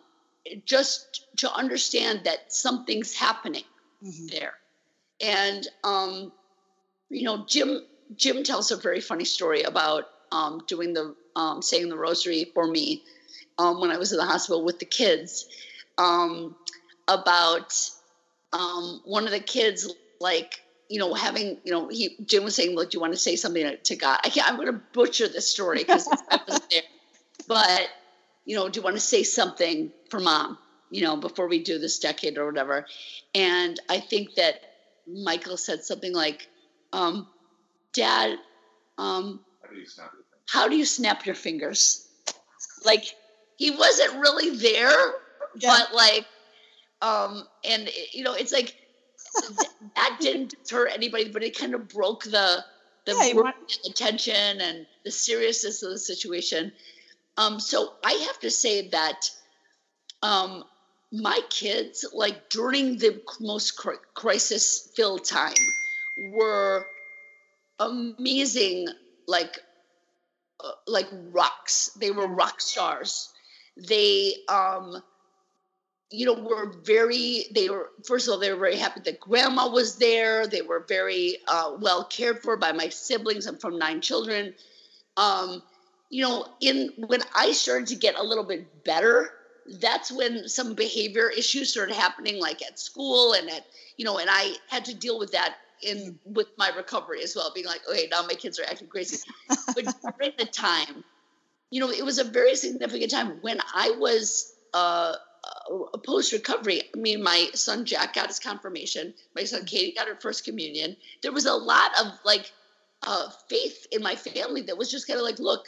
just 0.64 1.26
to 1.38 1.52
understand 1.52 2.22
that 2.24 2.52
something's 2.52 3.14
happening 3.14 3.64
Mhm. 4.04 4.30
there. 4.30 4.54
And 5.20 5.66
um, 5.84 6.32
you 7.10 7.22
know, 7.24 7.44
Jim 7.46 7.80
Jim 8.16 8.42
tells 8.44 8.70
a 8.70 8.76
very 8.76 9.00
funny 9.00 9.24
story 9.24 9.62
about 9.62 10.04
um, 10.32 10.62
doing 10.66 10.92
the 10.94 11.14
um, 11.34 11.62
saying 11.62 11.88
the 11.88 11.96
rosary 11.96 12.50
for 12.54 12.66
me 12.66 13.02
um, 13.58 13.80
when 13.80 13.90
I 13.90 13.98
was 13.98 14.12
in 14.12 14.18
the 14.18 14.24
hospital 14.24 14.64
with 14.64 14.78
the 14.78 14.86
kids. 14.86 15.46
Um, 15.98 16.54
about 17.08 17.72
um, 18.52 19.00
one 19.04 19.24
of 19.24 19.30
the 19.30 19.40
kids, 19.40 19.88
like 20.20 20.60
you 20.88 20.98
know, 20.98 21.14
having 21.14 21.58
you 21.64 21.72
know, 21.72 21.88
he 21.88 22.16
Jim 22.24 22.44
was 22.44 22.54
saying, 22.54 22.74
"Look, 22.74 22.90
do 22.90 22.96
you 22.96 23.00
want 23.00 23.12
to 23.12 23.18
say 23.18 23.36
something 23.36 23.76
to 23.84 23.96
God?" 23.96 24.20
I 24.24 24.28
can't. 24.30 24.48
I'm 24.48 24.56
going 24.56 24.68
to 24.68 24.80
butcher 24.92 25.28
this 25.28 25.48
story 25.50 25.78
because 25.78 26.08
I 26.30 26.40
wasn't 26.46 26.70
there. 26.70 26.82
But 27.48 27.88
you 28.44 28.56
know, 28.56 28.68
do 28.68 28.78
you 28.80 28.84
want 28.84 28.96
to 28.96 29.00
say 29.00 29.22
something 29.22 29.92
for 30.10 30.20
mom? 30.20 30.58
You 30.90 31.02
know, 31.02 31.16
before 31.16 31.48
we 31.48 31.62
do 31.62 31.78
this 31.78 31.98
decade 31.98 32.38
or 32.38 32.46
whatever. 32.46 32.86
And 33.34 33.78
I 33.88 34.00
think 34.00 34.34
that 34.36 34.54
Michael 35.06 35.56
said 35.56 35.84
something 35.84 36.12
like, 36.14 36.48
um, 36.92 37.28
"Dad, 37.92 38.38
um, 38.98 39.40
how 40.48 40.68
do 40.68 40.76
you 40.76 40.84
snap 40.84 41.26
your 41.26 41.34
fingers?" 41.34 42.06
Like 42.84 43.04
he 43.56 43.70
wasn't 43.70 44.20
really 44.20 44.56
there, 44.56 45.12
Yeah. 45.56 45.78
but 45.78 45.94
like, 45.94 46.26
um, 47.02 47.46
and 47.64 47.88
you 48.12 48.24
know, 48.24 48.34
it's 48.34 48.52
like 48.52 48.66
th- 48.66 48.85
that 49.96 50.18
didn't 50.20 50.50
deter 50.50 50.86
anybody, 50.86 51.28
but 51.30 51.42
it 51.42 51.56
kind 51.58 51.74
of 51.74 51.88
broke 51.88 52.24
the 52.24 52.64
the 53.06 53.12
Yeah, 53.14 53.34
work 53.34 53.44
want- 53.44 53.56
the 53.84 53.92
tension 53.92 54.60
and 54.60 54.86
the 55.04 55.10
seriousness 55.10 55.82
of 55.82 55.90
the 55.90 55.98
situation. 55.98 56.72
Um, 57.36 57.60
so 57.60 57.94
I 58.04 58.12
have 58.12 58.40
to 58.40 58.50
say 58.50 58.88
that 58.88 59.30
um, 60.22 60.64
my 61.12 61.40
kids, 61.50 62.04
like 62.12 62.48
during 62.50 62.98
the 62.98 63.22
most 63.40 63.72
cri- 63.76 63.96
crisis-filled 64.14 65.24
time, 65.24 65.54
were 66.34 66.86
amazing, 67.78 68.88
like 69.26 69.58
uh, 70.64 70.72
like 70.86 71.08
rocks. 71.32 71.90
They 72.00 72.10
were 72.10 72.26
rock 72.26 72.60
stars. 72.60 73.32
They, 73.76 74.36
um, 74.48 75.02
you 76.10 76.26
know, 76.26 76.34
we 76.34 76.42
were 76.42 76.72
very. 76.84 77.46
They 77.54 77.68
were 77.68 77.90
first 78.04 78.28
of 78.28 78.32
all, 78.32 78.38
they 78.38 78.52
were 78.52 78.58
very 78.58 78.76
happy 78.76 79.00
that 79.04 79.20
grandma 79.20 79.68
was 79.68 79.96
there. 79.96 80.46
They 80.46 80.62
were 80.62 80.84
very 80.88 81.38
uh, 81.48 81.76
well 81.80 82.04
cared 82.04 82.42
for 82.42 82.56
by 82.56 82.72
my 82.72 82.88
siblings. 82.88 83.46
I'm 83.46 83.58
from 83.58 83.78
nine 83.78 84.00
children. 84.00 84.54
Um, 85.16 85.62
you 86.10 86.22
know, 86.22 86.46
in 86.60 86.92
when 86.96 87.22
I 87.34 87.52
started 87.52 87.88
to 87.88 87.96
get 87.96 88.16
a 88.16 88.22
little 88.22 88.44
bit 88.44 88.84
better, 88.84 89.30
that's 89.80 90.12
when 90.12 90.48
some 90.48 90.74
behavior 90.74 91.28
issues 91.28 91.70
started 91.70 91.94
happening, 91.96 92.40
like 92.40 92.62
at 92.62 92.78
school 92.78 93.32
and 93.32 93.50
at 93.50 93.66
you 93.96 94.04
know, 94.04 94.18
and 94.18 94.28
I 94.30 94.54
had 94.68 94.84
to 94.86 94.94
deal 94.94 95.18
with 95.18 95.32
that 95.32 95.56
in 95.82 96.18
with 96.24 96.46
my 96.56 96.70
recovery 96.76 97.22
as 97.22 97.34
well, 97.34 97.50
being 97.54 97.66
like, 97.66 97.80
okay, 97.90 98.08
now 98.10 98.22
my 98.22 98.34
kids 98.34 98.58
are 98.60 98.64
acting 98.64 98.88
crazy. 98.88 99.18
but 99.48 99.84
during 100.18 100.32
the 100.38 100.46
time, 100.46 101.04
you 101.70 101.80
know, 101.80 101.90
it 101.90 102.04
was 102.04 102.18
a 102.18 102.24
very 102.24 102.54
significant 102.54 103.10
time 103.10 103.38
when 103.40 103.58
I 103.74 103.96
was 103.98 104.54
uh, 104.72 105.14
post 106.04 106.32
recovery. 106.32 106.82
I 106.94 106.98
mean, 106.98 107.22
my 107.22 107.48
son 107.54 107.84
Jack 107.84 108.14
got 108.14 108.28
his 108.28 108.38
confirmation. 108.38 109.14
My 109.34 109.44
son 109.44 109.64
Katie 109.64 109.94
got 109.96 110.08
her 110.08 110.18
first 110.20 110.44
communion. 110.44 110.96
There 111.22 111.32
was 111.32 111.46
a 111.46 111.54
lot 111.54 111.90
of 112.00 112.12
like 112.24 112.50
uh, 113.02 113.28
faith 113.48 113.86
in 113.92 114.02
my 114.02 114.16
family 114.16 114.62
that 114.62 114.78
was 114.78 114.90
just 114.90 115.06
kind 115.06 115.18
of 115.18 115.24
like, 115.24 115.38
look, 115.38 115.66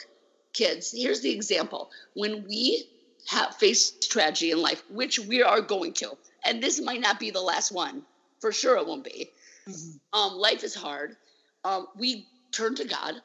kids, 0.53 0.91
here's 0.95 1.21
the 1.21 1.31
example. 1.31 1.89
When 2.13 2.45
we 2.47 2.85
have 3.27 3.55
faced 3.55 4.09
tragedy 4.11 4.51
in 4.51 4.61
life, 4.61 4.83
which 4.89 5.19
we 5.19 5.43
are 5.43 5.61
going 5.61 5.93
to, 5.93 6.17
and 6.45 6.61
this 6.63 6.81
might 6.81 7.01
not 7.01 7.19
be 7.19 7.31
the 7.31 7.41
last 7.41 7.71
one, 7.71 8.03
for 8.41 8.51
sure 8.51 8.77
it 8.77 8.87
won't 8.87 9.03
be. 9.03 9.29
Mhm. 9.67 9.99
Um, 10.13 10.33
life 10.33 10.63
is 10.63 10.73
hard. 10.73 11.15
Um, 11.63 11.87
we 11.95 12.27
turn 12.51 12.75
to 12.75 12.85
God, 12.85 13.15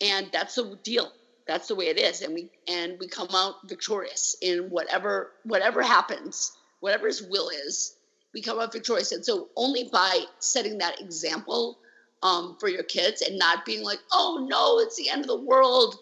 and 0.00 0.30
that's 0.32 0.54
the 0.54 0.78
deal. 0.82 1.12
That's 1.52 1.68
the 1.68 1.74
way 1.74 1.88
it 1.88 1.98
is, 1.98 2.22
and 2.22 2.32
we 2.32 2.48
and 2.66 2.96
we 2.98 3.08
come 3.08 3.28
out 3.34 3.56
victorious 3.68 4.34
in 4.40 4.70
whatever 4.70 5.32
whatever 5.44 5.82
happens, 5.82 6.50
whatever 6.80 7.08
His 7.08 7.22
will 7.22 7.50
is. 7.50 7.94
We 8.32 8.40
come 8.40 8.58
out 8.58 8.72
victorious, 8.72 9.12
and 9.12 9.22
so 9.22 9.50
only 9.54 9.90
by 9.92 10.24
setting 10.40 10.78
that 10.78 10.98
example 10.98 11.78
um, 12.22 12.56
for 12.58 12.70
your 12.70 12.84
kids 12.84 13.20
and 13.20 13.38
not 13.38 13.66
being 13.66 13.84
like, 13.84 13.98
"Oh 14.12 14.46
no, 14.48 14.78
it's 14.78 14.96
the 14.96 15.10
end 15.10 15.20
of 15.20 15.26
the 15.26 15.44
world," 15.44 15.94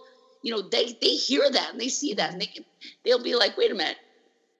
you 0.43 0.55
know, 0.55 0.63
they 0.63 0.97
they 1.03 1.17
hear 1.17 1.51
that 1.51 1.73
and 1.73 1.81
they 1.81 1.89
see 1.89 2.15
that, 2.15 2.31
and 2.31 2.41
they 2.41 2.47
can 2.47 2.65
they'll 3.05 3.25
be 3.25 3.35
like, 3.35 3.57
"Wait 3.57 3.73
a 3.73 3.75
minute." 3.75 3.99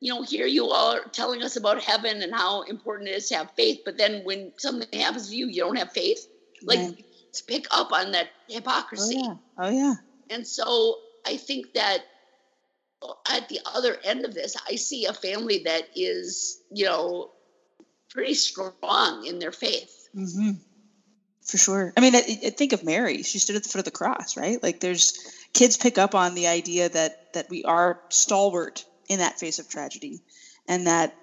You 0.01 0.13
know, 0.13 0.23
here 0.23 0.47
you 0.47 0.71
are 0.71 1.05
telling 1.13 1.45
us 1.45 1.55
about 1.55 1.85
heaven 1.85 2.21
and 2.21 2.35
how 2.35 2.63
important 2.63 3.11
it 3.11 3.17
is 3.17 3.29
to 3.29 3.37
have 3.37 3.53
faith, 3.55 3.79
but 3.85 3.97
then 3.97 4.23
when 4.25 4.51
something 4.59 4.89
happens 5.01 5.29
to 5.29 5.37
you, 5.37 5.47
you 5.47 5.63
don't 5.63 5.79
have 5.79 5.93
faith. 5.93 6.27
Like 6.67 6.81
Right. 6.81 7.05
pick 7.47 7.67
up 7.71 7.93
on 7.93 8.11
that 8.11 8.27
hypocrisy. 8.49 9.19
Oh 9.19 9.29
yeah. 9.29 9.35
Oh 9.57 9.71
yeah. 9.71 9.95
And 10.31 10.47
so 10.47 10.97
I 11.27 11.37
think 11.37 11.75
that 11.75 11.99
at 13.29 13.49
the 13.49 13.61
other 13.67 13.97
end 14.05 14.25
of 14.25 14.35
this, 14.35 14.57
I 14.69 14.77
see 14.77 15.07
a 15.07 15.13
family 15.13 15.63
that 15.65 15.89
is, 15.95 16.61
you 16.71 16.85
know, 16.85 17.31
pretty 18.11 18.35
strong 18.35 19.27
in 19.27 19.39
their 19.39 19.53
faith. 19.53 20.09
Mm-hmm. 20.15 20.53
For 21.43 21.59
sure. 21.59 21.93
I 21.97 22.01
mean, 22.01 22.15
I, 22.15 22.19
I 22.19 22.51
think 22.51 22.73
of 22.73 22.85
Mary. 22.85 23.23
She 23.23 23.39
stood 23.39 23.57
at 23.57 23.65
the 23.65 23.69
foot 23.69 23.81
of 23.81 23.85
the 23.85 23.91
cross, 23.91 24.37
right? 24.37 24.63
Like, 24.63 24.81
there's 24.81 25.19
kids 25.53 25.77
pick 25.77 25.99
up 25.99 26.15
on 26.15 26.35
the 26.35 26.47
idea 26.47 26.89
that 26.89 27.33
that 27.33 27.49
we 27.49 27.65
are 27.65 27.99
stalwart 28.11 28.85
in 29.09 29.19
that 29.21 29.41
face 29.41 29.59
of 29.59 29.69
tragedy, 29.69 30.21
and 30.69 30.87
that 30.87 31.15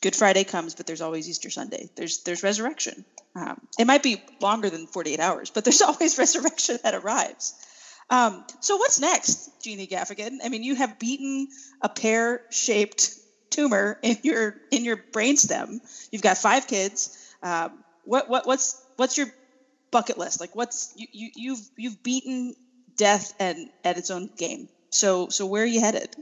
Good 0.00 0.16
Friday 0.16 0.44
comes, 0.44 0.74
but 0.74 0.86
there's 0.86 1.02
always 1.02 1.28
Easter 1.28 1.50
Sunday. 1.50 1.90
There's 1.94 2.22
there's 2.22 2.42
resurrection. 2.42 3.04
Um, 3.34 3.60
it 3.78 3.86
might 3.86 4.02
be 4.02 4.22
longer 4.40 4.70
than 4.70 4.86
48 4.86 5.20
hours, 5.20 5.50
but 5.50 5.64
there's 5.64 5.82
always 5.82 6.18
resurrection 6.18 6.78
that 6.82 6.94
arrives. 6.94 7.54
Um, 8.10 8.44
so 8.58 8.76
what's 8.76 8.98
next, 8.98 9.62
Jeannie 9.62 9.86
Gaffigan? 9.86 10.38
I 10.44 10.48
mean, 10.48 10.64
you 10.64 10.74
have 10.74 10.98
beaten 10.98 11.48
a 11.80 11.88
pear-shaped 11.88 13.14
tumor 13.50 13.98
in 14.02 14.18
your 14.22 14.56
in 14.70 14.84
your 14.84 14.96
brainstem. 14.96 15.78
You've 16.10 16.22
got 16.22 16.38
five 16.38 16.66
kids. 16.66 17.16
Um, 17.42 17.84
what 18.04 18.28
what 18.28 18.46
what's 18.46 18.84
what's 18.96 19.16
your 19.16 19.28
bucket 19.90 20.18
list? 20.18 20.40
Like, 20.40 20.56
what's 20.56 20.92
you, 20.96 21.06
you 21.12 21.30
you've 21.36 21.70
you've 21.76 22.02
beaten 22.02 22.54
death 22.96 23.32
and 23.38 23.70
at 23.84 23.96
its 23.96 24.10
own 24.10 24.30
game. 24.36 24.68
So 24.90 25.28
so 25.28 25.46
where 25.46 25.62
are 25.62 25.66
you 25.66 25.80
headed? 25.80 26.14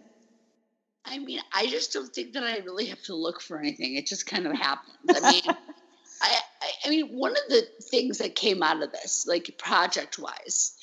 I 1.04 1.18
mean, 1.18 1.40
I 1.52 1.66
just 1.68 1.92
don't 1.94 2.12
think 2.12 2.34
that 2.34 2.42
I 2.42 2.58
really 2.58 2.86
have 2.86 3.02
to 3.04 3.14
look 3.14 3.40
for 3.40 3.58
anything. 3.58 3.96
It 3.96 4.06
just 4.06 4.26
kind 4.26 4.46
of 4.46 4.52
happens. 4.54 4.94
I 5.08 5.20
mean, 5.32 5.42
I, 5.46 6.38
I, 6.62 6.70
I 6.84 6.90
mean, 6.90 7.08
one 7.08 7.32
of 7.32 7.48
the 7.48 7.66
things 7.90 8.18
that 8.18 8.34
came 8.34 8.62
out 8.62 8.82
of 8.82 8.92
this, 8.92 9.26
like 9.26 9.56
project 9.58 10.18
wise, 10.18 10.76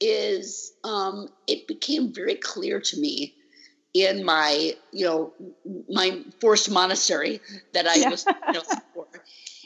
is 0.00 0.72
um, 0.84 1.28
it 1.46 1.66
became 1.66 2.12
very 2.12 2.34
clear 2.34 2.80
to 2.80 3.00
me 3.00 3.34
in 3.94 4.24
my, 4.24 4.74
you 4.92 5.06
know, 5.06 5.32
my 5.88 6.22
forced 6.40 6.70
monastery 6.70 7.40
that 7.72 7.86
I 7.86 7.94
yeah. 7.96 8.10
was 8.10 8.26
you 8.26 8.52
know, 8.52 8.62
for, 8.94 9.06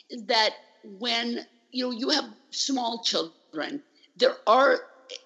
is 0.08 0.24
that 0.26 0.50
when 0.98 1.40
you 1.72 1.84
know 1.84 1.90
you 1.90 2.10
have 2.10 2.24
small 2.50 3.02
children, 3.02 3.82
there 4.16 4.36
are 4.46 4.80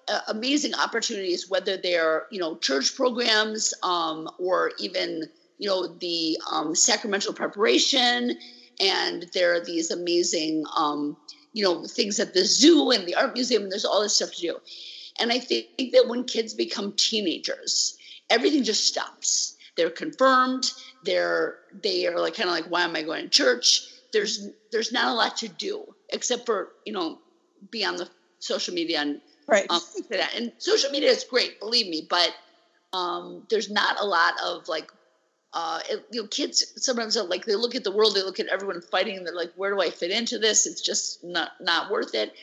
uh, 0.07 0.19
amazing 0.29 0.73
opportunities, 0.73 1.49
whether 1.49 1.77
they're 1.77 2.25
you 2.31 2.39
know 2.39 2.57
church 2.57 2.95
programs 2.95 3.73
um, 3.83 4.29
or 4.39 4.71
even 4.79 5.23
you 5.57 5.69
know 5.69 5.87
the 5.87 6.37
um, 6.51 6.75
sacramental 6.75 7.33
preparation, 7.33 8.37
and 8.79 9.27
there 9.33 9.53
are 9.53 9.63
these 9.63 9.91
amazing 9.91 10.63
um, 10.75 11.15
you 11.53 11.63
know 11.63 11.85
things 11.85 12.19
at 12.19 12.33
the 12.33 12.43
zoo 12.43 12.91
and 12.91 13.07
the 13.07 13.15
art 13.15 13.33
museum. 13.33 13.63
And 13.63 13.71
there's 13.71 13.85
all 13.85 14.01
this 14.01 14.15
stuff 14.15 14.31
to 14.33 14.41
do, 14.41 14.57
and 15.19 15.31
I 15.31 15.39
think 15.39 15.91
that 15.93 16.07
when 16.07 16.23
kids 16.25 16.53
become 16.53 16.93
teenagers, 16.93 17.97
everything 18.29 18.63
just 18.63 18.85
stops. 18.85 19.55
They're 19.77 19.89
confirmed. 19.89 20.71
They're 21.03 21.57
they 21.83 22.07
are 22.07 22.19
like 22.19 22.35
kind 22.35 22.49
of 22.49 22.55
like, 22.55 22.65
why 22.65 22.83
am 22.83 22.95
I 22.95 23.03
going 23.03 23.23
to 23.23 23.29
church? 23.29 23.87
There's 24.13 24.49
there's 24.71 24.91
not 24.91 25.07
a 25.07 25.13
lot 25.13 25.37
to 25.37 25.47
do 25.47 25.93
except 26.09 26.45
for 26.45 26.69
you 26.85 26.93
know 26.93 27.19
be 27.71 27.83
on 27.83 27.95
the 27.97 28.09
social 28.39 28.73
media 28.73 28.99
and 28.99 29.21
right 29.47 29.65
um, 29.69 29.81
and 30.35 30.51
social 30.57 30.91
media 30.91 31.09
is 31.09 31.23
great, 31.23 31.59
believe 31.59 31.87
me, 31.87 32.07
but 32.09 32.33
um, 32.93 33.45
there's 33.49 33.69
not 33.69 33.99
a 33.99 34.05
lot 34.05 34.33
of 34.43 34.67
like 34.67 34.89
uh, 35.53 35.79
it, 35.89 36.05
you 36.11 36.21
know, 36.21 36.27
kids 36.27 36.73
sometimes 36.75 37.15
are 37.15 37.23
like 37.23 37.45
they 37.45 37.55
look 37.55 37.75
at 37.75 37.83
the 37.85 37.91
world, 37.91 38.13
they 38.13 38.21
look 38.21 38.41
at 38.41 38.47
everyone 38.47 38.81
fighting, 38.81 39.17
and 39.17 39.25
they're 39.25 39.35
like, 39.35 39.53
"Where 39.55 39.73
do 39.73 39.81
I 39.81 39.89
fit 39.89 40.11
into 40.11 40.37
this?" 40.37 40.65
It's 40.65 40.81
just 40.81 41.23
not 41.23 41.51
not 41.61 41.89
worth 41.89 42.13
it 42.13 42.33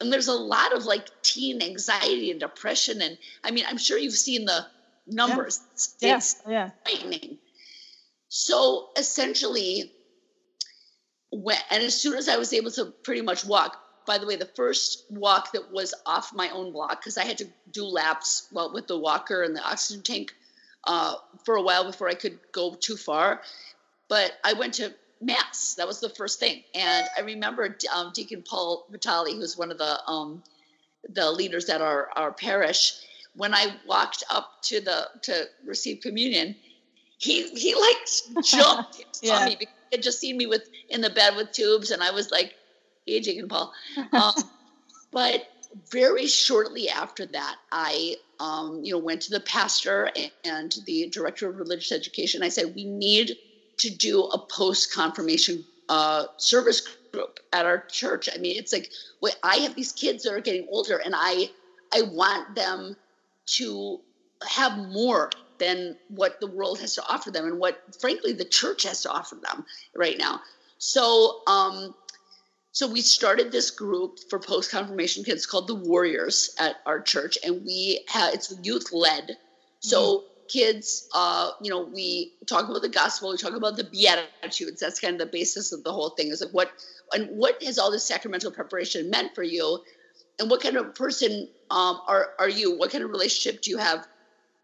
and 0.00 0.12
there's 0.12 0.28
a 0.28 0.32
lot 0.32 0.74
of 0.74 0.84
like 0.84 1.08
teen 1.22 1.62
anxiety 1.62 2.30
and 2.30 2.40
depression 2.40 3.00
and 3.02 3.18
i 3.44 3.50
mean 3.50 3.64
i'm 3.68 3.78
sure 3.78 3.98
you've 3.98 4.12
seen 4.12 4.44
the 4.44 4.66
numbers 5.06 5.60
yeah. 6.00 6.16
it's 6.16 6.42
yeah. 6.48 6.70
frightening 6.84 7.38
so 8.28 8.88
essentially 8.96 9.92
when 11.30 11.56
and 11.70 11.82
as 11.82 12.00
soon 12.00 12.16
as 12.16 12.28
i 12.28 12.36
was 12.36 12.52
able 12.52 12.70
to 12.70 12.86
pretty 13.02 13.22
much 13.22 13.44
walk 13.44 13.80
by 14.06 14.18
the 14.18 14.26
way 14.26 14.36
the 14.36 14.50
first 14.56 15.04
walk 15.10 15.52
that 15.52 15.70
was 15.70 15.94
off 16.06 16.32
my 16.34 16.48
own 16.50 16.72
block 16.72 17.00
because 17.00 17.18
i 17.18 17.24
had 17.24 17.38
to 17.38 17.46
do 17.72 17.84
laps 17.84 18.48
well 18.52 18.72
with 18.72 18.86
the 18.86 18.98
walker 18.98 19.42
and 19.42 19.54
the 19.54 19.62
oxygen 19.62 20.02
tank 20.02 20.34
uh, 20.84 21.14
for 21.44 21.56
a 21.56 21.62
while 21.62 21.84
before 21.84 22.08
i 22.08 22.14
could 22.14 22.38
go 22.52 22.74
too 22.74 22.96
far 22.96 23.42
but 24.08 24.32
i 24.44 24.54
went 24.54 24.74
to 24.74 24.92
mass. 25.20 25.74
That 25.74 25.86
was 25.86 26.00
the 26.00 26.08
first 26.10 26.40
thing. 26.40 26.62
And 26.74 27.06
I 27.16 27.20
remember 27.20 27.76
um, 27.94 28.12
Deacon 28.14 28.42
Paul 28.42 28.86
Vitale, 28.90 29.34
who's 29.34 29.56
one 29.56 29.70
of 29.70 29.78
the 29.78 30.00
um, 30.06 30.42
the 31.08 31.30
leaders 31.30 31.68
at 31.68 31.80
our, 31.80 32.10
our 32.14 32.32
parish, 32.32 32.94
when 33.34 33.54
I 33.54 33.74
walked 33.86 34.24
up 34.30 34.62
to 34.62 34.80
the 34.80 35.08
to 35.22 35.44
receive 35.64 36.00
communion, 36.00 36.56
he 37.18 37.48
he 37.50 37.74
like 37.74 38.44
jumped 38.44 39.04
yeah. 39.22 39.34
on 39.34 39.44
me 39.46 39.56
because 39.58 39.74
he 39.90 39.96
had 39.96 40.02
just 40.02 40.20
seen 40.20 40.36
me 40.36 40.46
with 40.46 40.68
in 40.88 41.00
the 41.00 41.10
bed 41.10 41.36
with 41.36 41.52
tubes, 41.52 41.90
and 41.90 42.02
I 42.02 42.10
was 42.10 42.30
like, 42.30 42.54
"Hey, 43.06 43.20
Deacon 43.20 43.48
Paul." 43.48 43.72
Um, 44.12 44.34
but 45.12 45.48
very 45.90 46.26
shortly 46.26 46.88
after 46.88 47.26
that, 47.26 47.56
I 47.70 48.16
um, 48.40 48.80
you 48.82 48.92
know 48.92 48.98
went 48.98 49.22
to 49.22 49.30
the 49.30 49.40
pastor 49.40 50.10
and 50.44 50.74
the 50.86 51.08
director 51.08 51.48
of 51.48 51.58
religious 51.58 51.92
education. 51.92 52.42
I 52.42 52.48
said, 52.48 52.74
"We 52.74 52.84
need 52.84 53.36
to 53.80 53.90
do 53.90 54.24
a 54.24 54.38
post 54.38 54.92
confirmation 54.92 55.64
uh, 55.88 56.26
service 56.36 56.86
group 57.12 57.40
at 57.52 57.66
our 57.66 57.84
church. 57.86 58.28
I 58.32 58.38
mean, 58.38 58.56
it's 58.58 58.72
like 58.72 58.90
I 59.42 59.56
have 59.56 59.74
these 59.74 59.92
kids 59.92 60.24
that 60.24 60.32
are 60.32 60.40
getting 60.40 60.66
older, 60.70 60.98
and 60.98 61.14
I 61.16 61.50
I 61.92 62.02
want 62.02 62.54
them 62.54 62.96
to 63.56 64.00
have 64.48 64.78
more 64.78 65.30
than 65.58 65.96
what 66.08 66.40
the 66.40 66.46
world 66.46 66.80
has 66.80 66.94
to 66.94 67.06
offer 67.06 67.30
them, 67.30 67.46
and 67.46 67.58
what 67.58 67.82
frankly 68.00 68.32
the 68.32 68.44
church 68.44 68.84
has 68.84 69.02
to 69.02 69.10
offer 69.10 69.36
them 69.36 69.64
right 69.96 70.18
now. 70.18 70.40
So, 70.78 71.42
um, 71.46 71.94
so 72.72 72.86
we 72.86 73.00
started 73.00 73.50
this 73.50 73.70
group 73.70 74.18
for 74.30 74.38
post 74.38 74.70
confirmation 74.70 75.24
kids 75.24 75.44
called 75.44 75.66
the 75.66 75.74
Warriors 75.74 76.54
at 76.58 76.76
our 76.86 77.00
church, 77.00 77.36
and 77.44 77.64
we 77.64 78.04
have 78.08 78.34
it's 78.34 78.54
youth 78.62 78.92
led. 78.92 79.36
So 79.80 80.18
mm-hmm 80.18 80.29
kids, 80.50 81.08
uh, 81.14 81.50
you 81.62 81.70
know, 81.70 81.82
we 81.82 82.32
talk 82.46 82.68
about 82.68 82.82
the 82.82 82.88
gospel, 82.88 83.30
we 83.30 83.36
talk 83.36 83.54
about 83.54 83.76
the 83.76 83.84
beatitudes. 83.84 84.80
That's 84.80 85.00
kind 85.00 85.14
of 85.14 85.20
the 85.20 85.32
basis 85.32 85.72
of 85.72 85.84
the 85.84 85.92
whole 85.92 86.10
thing. 86.10 86.28
Is 86.28 86.40
like 86.40 86.52
what 86.52 86.70
and 87.12 87.28
what 87.36 87.62
has 87.62 87.78
all 87.78 87.90
this 87.90 88.04
sacramental 88.04 88.50
preparation 88.50 89.10
meant 89.10 89.34
for 89.34 89.42
you, 89.42 89.80
and 90.38 90.50
what 90.50 90.62
kind 90.62 90.76
of 90.76 90.94
person 90.94 91.48
um, 91.70 92.00
are 92.06 92.30
are 92.38 92.48
you? 92.48 92.76
What 92.76 92.90
kind 92.90 93.04
of 93.04 93.10
relationship 93.10 93.62
do 93.62 93.70
you 93.70 93.78
have 93.78 94.06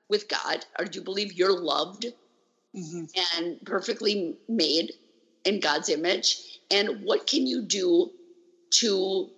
with 0.09 0.29
God? 0.29 0.65
Or 0.79 0.85
do 0.85 0.99
you 0.99 1.05
believe 1.05 1.33
you're 1.33 1.59
loved 1.59 2.07
mm-hmm. 2.77 3.05
and 3.37 3.59
perfectly 3.65 4.37
made 4.49 4.93
in 5.45 5.61
God's 5.61 5.89
image? 5.89 6.61
And 6.71 7.05
what 7.05 7.27
can 7.27 7.47
you 7.47 7.63
do 7.63 8.11
to 8.81 9.31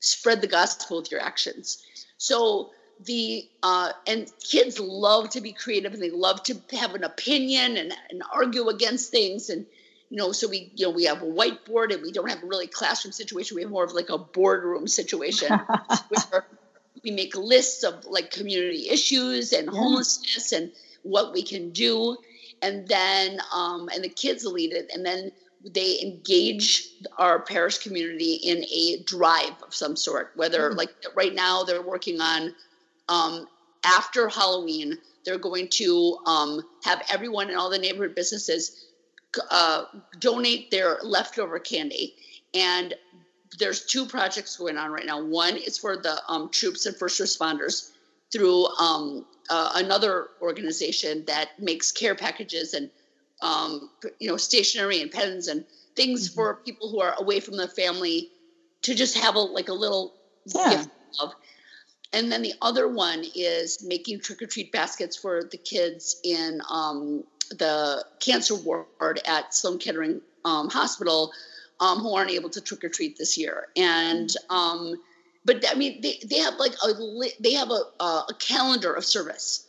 spread 0.00 0.42
the 0.42 0.46
gospel 0.46 0.98
with 0.98 1.10
your 1.10 1.20
actions? 1.20 1.82
So 2.18 2.70
the 3.04 3.48
uh, 3.62 3.92
and 4.06 4.30
kids 4.42 4.78
love 4.78 5.30
to 5.30 5.40
be 5.40 5.52
creative 5.52 5.92
and 5.92 6.02
they 6.02 6.10
love 6.10 6.42
to 6.44 6.56
have 6.72 6.94
an 6.94 7.04
opinion 7.04 7.76
and, 7.76 7.92
and 8.10 8.22
argue 8.32 8.68
against 8.68 9.10
things. 9.10 9.50
And 9.50 9.66
you 10.10 10.16
know 10.16 10.32
so 10.32 10.48
we 10.48 10.70
you 10.74 10.86
know 10.86 10.92
we 10.92 11.04
have 11.04 11.22
a 11.22 11.26
whiteboard 11.26 11.92
and 11.92 12.02
we 12.02 12.12
don't 12.12 12.28
have 12.28 12.42
a 12.42 12.46
really 12.46 12.66
classroom 12.66 13.12
situation. 13.12 13.56
We 13.56 13.62
have 13.62 13.70
more 13.70 13.84
of 13.84 13.92
like 13.92 14.08
a 14.08 14.18
boardroom 14.18 14.88
situation 14.88 15.52
where 16.30 16.46
we 17.04 17.10
make 17.10 17.36
lists 17.36 17.84
of 17.84 18.06
like 18.06 18.30
community 18.30 18.88
issues 18.88 19.52
and 19.52 19.66
yeah. 19.66 19.78
homelessness 19.78 20.52
and 20.52 20.72
what 21.02 21.32
we 21.32 21.42
can 21.42 21.70
do. 21.70 22.16
And 22.62 22.88
then 22.88 23.38
um, 23.54 23.90
and 23.92 24.02
the 24.02 24.08
kids 24.08 24.44
lead 24.44 24.72
it. 24.72 24.90
And 24.94 25.04
then 25.04 25.32
they 25.64 26.00
engage 26.00 26.88
our 27.18 27.40
parish 27.40 27.78
community 27.78 28.34
in 28.34 28.64
a 28.64 29.02
drive 29.04 29.62
of 29.66 29.74
some 29.74 29.96
sort 29.96 30.30
whether 30.36 30.70
mm 30.70 30.76
like 30.76 30.94
right 31.14 31.34
now 31.34 31.64
they're 31.64 31.82
working 31.82 32.20
on 32.20 32.54
um, 33.08 33.46
after 33.84 34.28
Halloween, 34.28 34.98
they're 35.24 35.38
going 35.38 35.68
to 35.68 36.18
um, 36.26 36.62
have 36.84 37.02
everyone 37.10 37.50
in 37.50 37.56
all 37.56 37.70
the 37.70 37.78
neighborhood 37.78 38.14
businesses 38.14 38.86
uh, 39.50 39.84
donate 40.18 40.70
their 40.70 40.98
leftover 41.02 41.58
candy. 41.58 42.14
And 42.54 42.94
there's 43.58 43.84
two 43.84 44.06
projects 44.06 44.56
going 44.56 44.76
on 44.76 44.90
right 44.90 45.06
now. 45.06 45.22
One 45.22 45.56
is 45.56 45.78
for 45.78 45.96
the 45.96 46.20
um, 46.28 46.50
troops 46.50 46.86
and 46.86 46.96
first 46.96 47.20
responders 47.20 47.90
through 48.32 48.66
um, 48.66 49.24
uh, 49.48 49.72
another 49.74 50.28
organization 50.40 51.24
that 51.26 51.60
makes 51.60 51.92
care 51.92 52.14
packages 52.14 52.74
and 52.74 52.90
um, 53.42 53.90
you 54.18 54.28
know 54.28 54.36
stationery 54.36 55.02
and 55.02 55.10
pens 55.10 55.48
and 55.48 55.64
things 55.94 56.28
mm-hmm. 56.28 56.34
for 56.34 56.54
people 56.64 56.90
who 56.90 57.00
are 57.00 57.14
away 57.18 57.40
from 57.40 57.56
the 57.56 57.68
family 57.68 58.30
to 58.82 58.94
just 58.94 59.16
have 59.18 59.34
a 59.34 59.40
like 59.40 59.68
a 59.68 59.74
little 59.74 60.14
yeah. 60.46 60.70
gift 60.70 60.90
of. 61.20 61.32
And 62.12 62.30
then 62.30 62.42
the 62.42 62.54
other 62.62 62.88
one 62.88 63.24
is 63.34 63.82
making 63.84 64.20
trick 64.20 64.42
or 64.42 64.46
treat 64.46 64.72
baskets 64.72 65.16
for 65.16 65.44
the 65.44 65.56
kids 65.56 66.20
in 66.24 66.60
um, 66.70 67.24
the 67.50 68.04
cancer 68.20 68.54
ward 68.54 69.20
at 69.26 69.54
Sloan 69.54 69.78
Kettering 69.78 70.20
um, 70.44 70.70
Hospital, 70.70 71.32
um, 71.80 71.98
who 71.98 72.14
aren't 72.14 72.30
able 72.30 72.50
to 72.50 72.60
trick 72.60 72.84
or 72.84 72.88
treat 72.88 73.18
this 73.18 73.36
year. 73.36 73.66
And 73.76 74.30
um, 74.48 74.96
but 75.44 75.64
I 75.70 75.74
mean, 75.74 76.00
they, 76.00 76.18
they 76.24 76.38
have 76.38 76.56
like 76.56 76.74
a 76.84 76.92
they 77.40 77.52
have 77.54 77.70
a, 77.70 78.02
a 78.02 78.34
calendar 78.38 78.92
of 78.92 79.04
service 79.04 79.66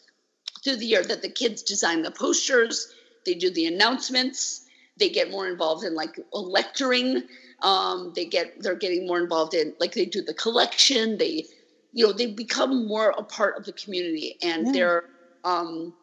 through 0.63 0.77
the 0.77 0.85
year 0.85 1.03
that 1.03 1.21
the 1.21 1.29
kids 1.29 1.61
design 1.61 2.01
the 2.01 2.11
posters, 2.11 2.93
they 3.25 3.35
do 3.35 3.49
the 3.49 3.67
announcements, 3.67 4.65
they 4.97 5.09
get 5.09 5.29
more 5.29 5.47
involved 5.47 5.83
in 5.83 5.95
like 5.95 6.19
lecturing. 6.33 7.23
Um, 7.61 8.13
they 8.15 8.25
get 8.25 8.61
they're 8.61 8.75
getting 8.75 9.07
more 9.07 9.19
involved 9.19 9.53
in 9.53 9.73
like 9.79 9.93
they 9.93 10.05
do 10.05 10.21
the 10.21 10.33
collection. 10.33 11.17
They 11.17 11.45
you 11.93 12.05
know 12.05 12.13
they 12.13 12.27
become 12.27 12.87
more 12.87 13.09
a 13.17 13.23
part 13.23 13.57
of 13.57 13.65
the 13.65 13.73
community 13.73 14.37
and 14.41 14.67
yeah. 14.67 14.71
they're 14.71 15.03
um, 15.43 15.93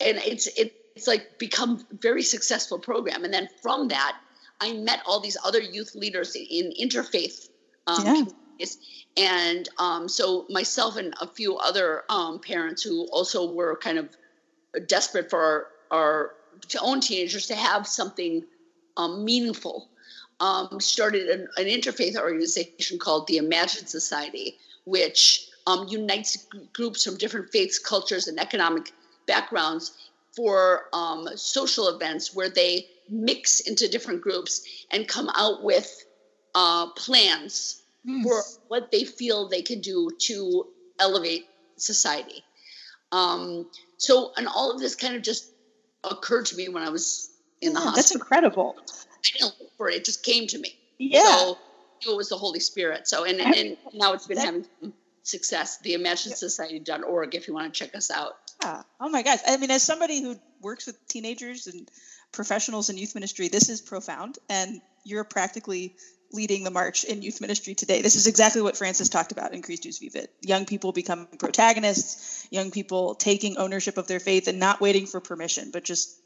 and 0.00 0.18
it's 0.18 0.46
it, 0.58 0.74
it's 0.94 1.06
like 1.06 1.38
become 1.38 1.84
very 2.00 2.22
successful 2.22 2.78
program. 2.78 3.24
And 3.24 3.34
then 3.34 3.48
from 3.62 3.88
that, 3.88 4.16
I 4.60 4.72
met 4.74 5.00
all 5.06 5.20
these 5.20 5.36
other 5.44 5.60
youth 5.60 5.94
leaders 5.94 6.36
in 6.36 6.72
interfaith 6.80 7.48
um, 7.86 8.28
yeah. 8.58 8.66
And 9.16 9.68
um, 9.78 10.08
so 10.08 10.46
myself 10.48 10.96
and 10.96 11.14
a 11.20 11.26
few 11.26 11.56
other 11.56 12.04
um, 12.08 12.40
parents 12.40 12.82
who 12.82 13.06
also 13.12 13.52
were 13.52 13.76
kind 13.76 13.98
of 13.98 14.08
desperate 14.86 15.30
for 15.30 15.40
our, 15.40 15.66
our 15.90 16.34
to 16.68 16.80
own 16.80 17.00
teenagers 17.00 17.46
to 17.48 17.54
have 17.54 17.86
something 17.86 18.44
um, 18.96 19.24
meaningful 19.24 19.88
um, 20.40 20.80
started 20.80 21.28
an, 21.28 21.48
an, 21.56 21.66
interfaith 21.66 22.16
organization 22.16 22.98
called 22.98 23.26
the 23.26 23.36
Imagine 23.36 23.86
Society, 23.86 24.58
which 24.84 25.48
um, 25.66 25.86
unites 25.88 26.46
groups 26.72 27.04
from 27.04 27.16
different 27.16 27.50
faiths, 27.50 27.78
cultures, 27.78 28.28
and 28.28 28.38
economic 28.38 28.92
backgrounds 29.26 29.92
for 30.36 30.84
um, 30.92 31.28
social 31.36 31.88
events 31.88 32.34
where 32.34 32.50
they 32.50 32.86
mix 33.08 33.60
into 33.60 33.88
different 33.88 34.20
groups 34.20 34.66
and 34.90 35.06
come 35.08 35.30
out 35.36 35.62
with 35.62 36.04
uh, 36.54 36.88
plans 36.90 37.82
yes. 38.04 38.24
for 38.24 38.42
what 38.68 38.90
they 38.90 39.04
feel 39.04 39.48
they 39.48 39.62
can 39.62 39.80
do 39.80 40.10
to 40.18 40.66
elevate 40.98 41.46
society. 41.76 42.42
Um, 43.12 43.70
so, 43.96 44.32
and 44.36 44.48
all 44.48 44.72
of 44.72 44.80
this 44.80 44.94
kind 44.94 45.14
of 45.14 45.22
just 45.22 45.50
occurred 46.02 46.46
to 46.46 46.56
me 46.56 46.68
when 46.68 46.82
I 46.82 46.90
was 46.90 47.30
in 47.60 47.72
the 47.72 47.80
yeah, 47.80 47.84
hospital. 47.84 47.96
That's 47.96 48.14
incredible. 48.14 48.76
I 48.78 49.16
didn't 49.22 49.54
look 49.60 49.76
for 49.76 49.88
it; 49.88 49.96
it 49.96 50.04
just 50.04 50.22
came 50.22 50.46
to 50.48 50.58
me. 50.58 50.76
Yeah. 50.98 51.22
So 51.22 51.58
it 52.12 52.16
was 52.16 52.28
the 52.28 52.36
Holy 52.36 52.60
Spirit. 52.60 53.08
So, 53.08 53.24
and, 53.24 53.40
and 53.40 53.76
now 53.92 54.12
it's 54.12 54.26
been 54.26 54.38
having 54.38 54.64
success. 55.22 55.78
The 55.78 55.94
ImagineSociety.org 55.94 57.34
if 57.34 57.48
you 57.48 57.54
want 57.54 57.72
to 57.72 57.78
check 57.78 57.94
us 57.94 58.10
out. 58.10 58.34
Yeah. 58.62 58.82
Oh 59.00 59.08
my 59.08 59.22
gosh. 59.22 59.40
I 59.46 59.56
mean, 59.56 59.70
as 59.70 59.82
somebody 59.82 60.22
who 60.22 60.36
works 60.60 60.86
with 60.86 60.96
teenagers 61.08 61.66
and 61.66 61.88
professionals 62.32 62.90
in 62.90 62.98
youth 62.98 63.14
ministry, 63.14 63.48
this 63.48 63.68
is 63.68 63.80
profound. 63.80 64.38
And 64.48 64.80
you're 65.04 65.24
practically 65.24 65.96
leading 66.32 66.64
the 66.64 66.70
march 66.70 67.04
in 67.04 67.22
youth 67.22 67.40
ministry 67.40 67.74
today. 67.74 68.02
This 68.02 68.16
is 68.16 68.26
exactly 68.26 68.60
what 68.60 68.76
Francis 68.76 69.08
talked 69.08 69.32
about 69.32 69.54
in 69.54 69.62
Christus 69.62 70.00
Vivit. 70.00 70.28
Young 70.42 70.66
people 70.66 70.92
becoming 70.92 71.28
protagonists, 71.38 72.46
young 72.50 72.70
people 72.70 73.14
taking 73.14 73.56
ownership 73.56 73.98
of 73.98 74.08
their 74.08 74.20
faith 74.20 74.48
and 74.48 74.58
not 74.58 74.80
waiting 74.80 75.06
for 75.06 75.20
permission, 75.20 75.70
but 75.70 75.84
just 75.84 76.18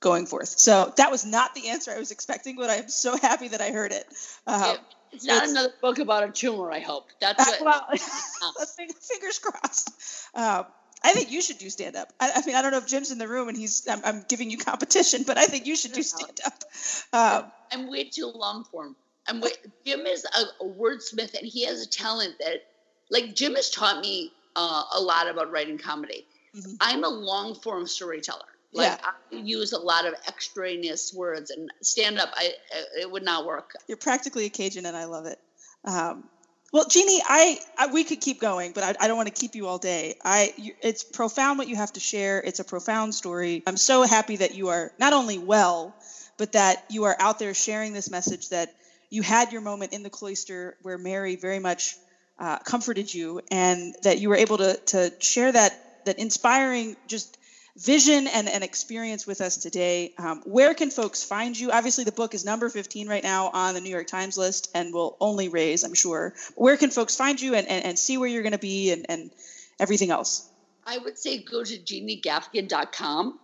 going 0.00 0.26
forth. 0.26 0.48
So 0.48 0.92
that 0.96 1.10
was 1.10 1.24
not 1.24 1.54
the 1.54 1.70
answer 1.70 1.90
I 1.90 1.98
was 1.98 2.10
expecting, 2.10 2.56
but 2.56 2.70
I'm 2.70 2.88
so 2.88 3.16
happy 3.16 3.48
that 3.48 3.60
I 3.60 3.70
heard 3.70 3.92
it. 3.92 4.06
Uh, 4.46 4.76
it's 5.12 5.24
not 5.24 5.42
it's, 5.42 5.52
another 5.52 5.72
book 5.80 5.98
about 5.98 6.28
a 6.28 6.32
tumor, 6.32 6.70
I 6.70 6.80
hope. 6.80 7.08
That's 7.20 7.60
uh, 7.60 7.64
well, 7.64 7.86
fingers 7.96 9.38
crossed. 9.38 9.90
Uh, 10.34 10.64
I 11.02 11.12
think 11.12 11.30
you 11.30 11.40
should 11.40 11.58
do 11.58 11.70
stand 11.70 11.96
up. 11.96 12.12
I, 12.18 12.32
I, 12.36 12.46
mean, 12.46 12.56
I 12.56 12.62
don't 12.62 12.72
know 12.72 12.78
if 12.78 12.86
Jim's 12.86 13.12
in 13.12 13.18
the 13.18 13.28
room 13.28 13.48
and 13.48 13.56
he's, 13.56 13.86
I'm, 13.88 14.00
I'm 14.04 14.24
giving 14.28 14.50
you 14.50 14.58
competition, 14.58 15.22
but 15.26 15.38
I 15.38 15.46
think 15.46 15.66
you 15.66 15.76
should 15.76 15.92
do 15.92 16.02
stand 16.02 16.40
up. 16.44 16.64
Um, 17.12 17.52
I'm 17.72 17.90
way 17.90 18.04
too 18.04 18.30
long 18.34 18.64
form. 18.64 18.96
I'm 19.28 19.40
way, 19.40 19.50
Jim 19.86 20.06
is 20.06 20.24
a, 20.24 20.64
a, 20.64 20.68
wordsmith 20.68 21.38
and 21.38 21.46
he 21.46 21.64
has 21.66 21.82
a 21.82 21.88
talent 21.88 22.34
that, 22.40 22.64
like, 23.10 23.34
Jim 23.34 23.54
has 23.54 23.70
taught 23.70 24.00
me 24.00 24.32
uh, 24.56 24.82
a 24.96 25.00
lot 25.00 25.28
about 25.28 25.52
writing 25.52 25.78
comedy. 25.78 26.26
Mm-hmm. 26.56 26.74
I'm 26.80 27.04
a 27.04 27.08
long 27.08 27.54
form 27.54 27.86
storyteller. 27.86 28.44
Like 28.72 28.98
yeah. 29.00 29.10
I 29.32 29.36
use 29.36 29.72
a 29.72 29.78
lot 29.78 30.06
of 30.06 30.14
extraneous 30.26 31.14
words 31.14 31.50
and 31.50 31.70
stand 31.80 32.18
up. 32.18 32.30
I 32.34 32.52
it 33.00 33.10
would 33.10 33.22
not 33.24 33.46
work. 33.46 33.72
You're 33.86 33.96
practically 33.96 34.44
a 34.44 34.50
Cajun, 34.50 34.84
and 34.84 34.96
I 34.96 35.04
love 35.04 35.26
it. 35.26 35.38
Um, 35.84 36.24
well, 36.70 36.86
Jeannie, 36.86 37.22
I, 37.26 37.58
I, 37.78 37.86
we 37.86 38.04
could 38.04 38.20
keep 38.20 38.40
going, 38.40 38.72
but 38.72 38.84
I, 38.84 39.04
I 39.04 39.08
don't 39.08 39.16
want 39.16 39.28
to 39.28 39.34
keep 39.34 39.54
you 39.54 39.66
all 39.66 39.78
day. 39.78 40.16
I 40.22 40.52
you, 40.58 40.74
it's 40.82 41.02
profound 41.02 41.58
what 41.58 41.68
you 41.68 41.76
have 41.76 41.94
to 41.94 42.00
share. 42.00 42.42
It's 42.42 42.60
a 42.60 42.64
profound 42.64 43.14
story. 43.14 43.62
I'm 43.66 43.78
so 43.78 44.02
happy 44.02 44.36
that 44.36 44.54
you 44.54 44.68
are 44.68 44.92
not 44.98 45.14
only 45.14 45.38
well, 45.38 45.94
but 46.36 46.52
that 46.52 46.84
you 46.90 47.04
are 47.04 47.16
out 47.18 47.38
there 47.38 47.54
sharing 47.54 47.94
this 47.94 48.10
message 48.10 48.50
that 48.50 48.74
you 49.08 49.22
had 49.22 49.50
your 49.50 49.62
moment 49.62 49.94
in 49.94 50.02
the 50.02 50.10
cloister 50.10 50.76
where 50.82 50.98
Mary 50.98 51.36
very 51.36 51.58
much 51.58 51.96
uh, 52.38 52.58
comforted 52.58 53.12
you, 53.12 53.40
and 53.50 53.94
that 54.02 54.18
you 54.18 54.28
were 54.28 54.36
able 54.36 54.58
to 54.58 54.76
to 54.76 55.12
share 55.20 55.50
that 55.50 56.04
that 56.04 56.18
inspiring 56.18 56.96
just 57.06 57.37
vision 57.78 58.26
and, 58.26 58.48
and 58.48 58.64
experience 58.64 59.26
with 59.26 59.40
us 59.40 59.56
today. 59.56 60.12
Um, 60.18 60.42
where 60.44 60.74
can 60.74 60.90
folks 60.90 61.22
find 61.22 61.58
you? 61.58 61.70
Obviously, 61.70 62.04
the 62.04 62.12
book 62.12 62.34
is 62.34 62.44
number 62.44 62.68
15 62.68 63.08
right 63.08 63.22
now 63.22 63.50
on 63.52 63.74
the 63.74 63.80
New 63.80 63.90
York 63.90 64.08
Times 64.08 64.36
list 64.36 64.70
and 64.74 64.92
will 64.92 65.16
only 65.20 65.48
raise, 65.48 65.84
I'm 65.84 65.94
sure. 65.94 66.34
Where 66.56 66.76
can 66.76 66.90
folks 66.90 67.14
find 67.14 67.40
you 67.40 67.54
and, 67.54 67.68
and, 67.68 67.84
and 67.84 67.98
see 67.98 68.18
where 68.18 68.28
you're 68.28 68.42
going 68.42 68.52
to 68.52 68.58
be 68.58 68.90
and, 68.90 69.06
and 69.08 69.30
everything 69.78 70.10
else? 70.10 70.48
I 70.86 70.98
would 70.98 71.18
say 71.18 71.38
go 71.42 71.62
to 71.62 71.78
jeanniegaffigan.com. 71.78 73.38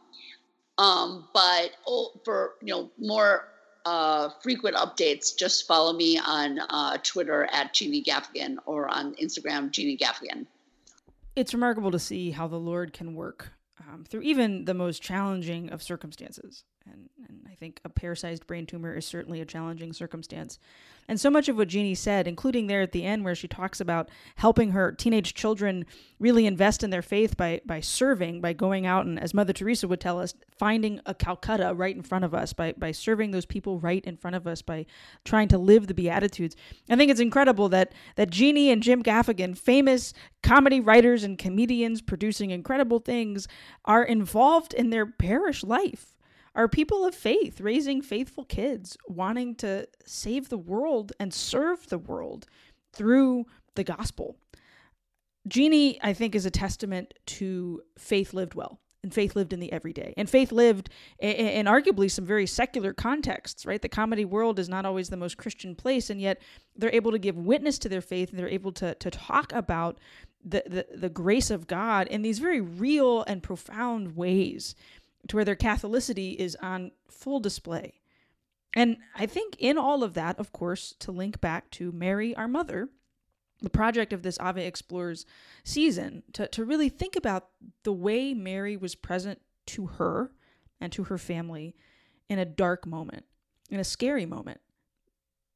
Um, 0.76 1.28
but 1.32 1.70
oh, 1.86 2.20
for 2.24 2.54
you 2.60 2.74
know 2.74 2.90
more 2.98 3.46
uh, 3.86 4.30
frequent 4.42 4.74
updates, 4.74 5.36
just 5.36 5.68
follow 5.68 5.92
me 5.92 6.18
on 6.18 6.58
uh, 6.58 6.96
Twitter 7.04 7.48
at 7.52 7.72
Jeannie 7.74 8.02
Gaffigan 8.02 8.56
or 8.66 8.88
on 8.88 9.14
Instagram, 9.14 9.70
Jeannie 9.70 9.96
Gaffigan. 9.96 10.46
It's 11.36 11.54
remarkable 11.54 11.92
to 11.92 12.00
see 12.00 12.32
how 12.32 12.48
the 12.48 12.58
Lord 12.58 12.92
can 12.92 13.14
work 13.14 13.52
um, 13.92 14.04
through 14.04 14.22
even 14.22 14.64
the 14.64 14.74
most 14.74 15.02
challenging 15.02 15.70
of 15.70 15.82
circumstances. 15.82 16.64
And, 16.90 17.08
and 17.28 17.46
I 17.50 17.54
think 17.54 17.80
a 17.84 17.88
pear 17.88 18.14
sized 18.14 18.46
brain 18.46 18.66
tumor 18.66 18.94
is 18.94 19.06
certainly 19.06 19.40
a 19.40 19.46
challenging 19.46 19.92
circumstance. 19.92 20.58
And 21.08 21.20
so 21.20 21.30
much 21.30 21.48
of 21.48 21.56
what 21.56 21.68
Jeannie 21.68 21.94
said, 21.94 22.26
including 22.26 22.66
there 22.66 22.82
at 22.82 22.92
the 22.92 23.04
end 23.04 23.24
where 23.24 23.34
she 23.34 23.48
talks 23.48 23.80
about 23.80 24.08
helping 24.36 24.70
her 24.70 24.92
teenage 24.92 25.34
children 25.34 25.84
really 26.18 26.46
invest 26.46 26.82
in 26.82 26.90
their 26.90 27.02
faith 27.02 27.36
by 27.36 27.60
by 27.66 27.80
serving, 27.80 28.40
by 28.40 28.52
going 28.52 28.86
out 28.86 29.06
and 29.06 29.20
as 29.20 29.34
Mother 29.34 29.52
Teresa 29.52 29.86
would 29.86 30.00
tell 30.00 30.20
us, 30.20 30.34
finding 30.58 31.00
a 31.06 31.14
Calcutta 31.14 31.74
right 31.74 31.94
in 31.94 32.02
front 32.02 32.24
of 32.24 32.34
us, 32.34 32.52
by 32.52 32.72
by 32.72 32.92
serving 32.92 33.30
those 33.30 33.46
people 33.46 33.78
right 33.80 34.04
in 34.04 34.16
front 34.16 34.36
of 34.36 34.46
us, 34.46 34.62
by 34.62 34.86
trying 35.24 35.48
to 35.48 35.58
live 35.58 35.86
the 35.86 35.94
Beatitudes. 35.94 36.56
I 36.88 36.96
think 36.96 37.10
it's 37.10 37.20
incredible 37.20 37.68
that 37.70 37.92
that 38.16 38.30
Jeannie 38.30 38.70
and 38.70 38.82
Jim 38.82 39.02
Gaffigan, 39.02 39.56
famous 39.56 40.14
comedy 40.42 40.80
writers 40.80 41.24
and 41.24 41.38
comedians 41.38 42.00
producing 42.00 42.50
incredible 42.50 42.98
things, 42.98 43.46
are 43.84 44.04
involved 44.04 44.72
in 44.72 44.90
their 44.90 45.06
parish 45.06 45.62
life 45.62 46.13
are 46.54 46.68
people 46.68 47.04
of 47.04 47.14
faith, 47.14 47.60
raising 47.60 48.00
faithful 48.00 48.44
kids, 48.44 48.96
wanting 49.08 49.54
to 49.56 49.88
save 50.06 50.48
the 50.48 50.58
world 50.58 51.12
and 51.18 51.34
serve 51.34 51.88
the 51.88 51.98
world 51.98 52.46
through 52.92 53.46
the 53.74 53.84
gospel. 53.84 54.36
Jeannie, 55.46 55.98
I 56.02 56.12
think, 56.12 56.34
is 56.34 56.46
a 56.46 56.50
testament 56.50 57.14
to 57.26 57.82
faith 57.98 58.32
lived 58.32 58.54
well 58.54 58.80
and 59.04 59.12
faith 59.12 59.36
lived 59.36 59.52
in 59.52 59.60
the 59.60 59.70
everyday 59.70 60.14
and 60.16 60.28
faith 60.28 60.50
lived 60.50 60.88
in, 61.20 61.66
arguably 61.66 62.10
some 62.10 62.24
very 62.24 62.46
secular 62.46 62.92
contexts 62.94 63.66
right 63.66 63.82
the 63.82 63.88
comedy 63.88 64.24
world 64.24 64.58
is 64.58 64.68
not 64.68 64.86
always 64.86 65.10
the 65.10 65.16
most 65.16 65.36
christian 65.36 65.76
place 65.76 66.08
and 66.08 66.20
yet 66.20 66.40
they're 66.74 66.94
able 66.94 67.12
to 67.12 67.18
give 67.18 67.36
witness 67.36 67.78
to 67.78 67.88
their 67.88 68.00
faith 68.00 68.30
and 68.30 68.38
they're 68.38 68.48
able 68.48 68.72
to, 68.72 68.94
to 68.94 69.10
talk 69.10 69.52
about 69.52 69.98
the, 70.42 70.62
the, 70.66 70.86
the 70.96 71.08
grace 71.10 71.50
of 71.50 71.66
god 71.66 72.08
in 72.08 72.22
these 72.22 72.38
very 72.38 72.62
real 72.62 73.22
and 73.24 73.42
profound 73.42 74.16
ways 74.16 74.74
to 75.28 75.36
where 75.36 75.44
their 75.44 75.56
Catholicity 75.56 76.36
is 76.36 76.56
on 76.60 76.92
full 77.08 77.40
display. 77.40 78.00
And 78.74 78.98
I 79.14 79.26
think 79.26 79.56
in 79.58 79.78
all 79.78 80.02
of 80.02 80.14
that, 80.14 80.38
of 80.38 80.52
course, 80.52 80.94
to 81.00 81.12
link 81.12 81.40
back 81.40 81.70
to 81.72 81.92
Mary, 81.92 82.34
our 82.34 82.48
mother, 82.48 82.88
the 83.62 83.70
project 83.70 84.12
of 84.12 84.22
this 84.22 84.38
Ave 84.40 84.66
Explores 84.66 85.24
season, 85.62 86.24
to, 86.32 86.48
to 86.48 86.64
really 86.64 86.88
think 86.88 87.16
about 87.16 87.48
the 87.84 87.92
way 87.92 88.34
Mary 88.34 88.76
was 88.76 88.94
present 88.94 89.40
to 89.66 89.86
her 89.86 90.32
and 90.80 90.92
to 90.92 91.04
her 91.04 91.18
family 91.18 91.76
in 92.28 92.38
a 92.38 92.44
dark 92.44 92.86
moment, 92.86 93.24
in 93.70 93.78
a 93.78 93.84
scary 93.84 94.26
moment 94.26 94.60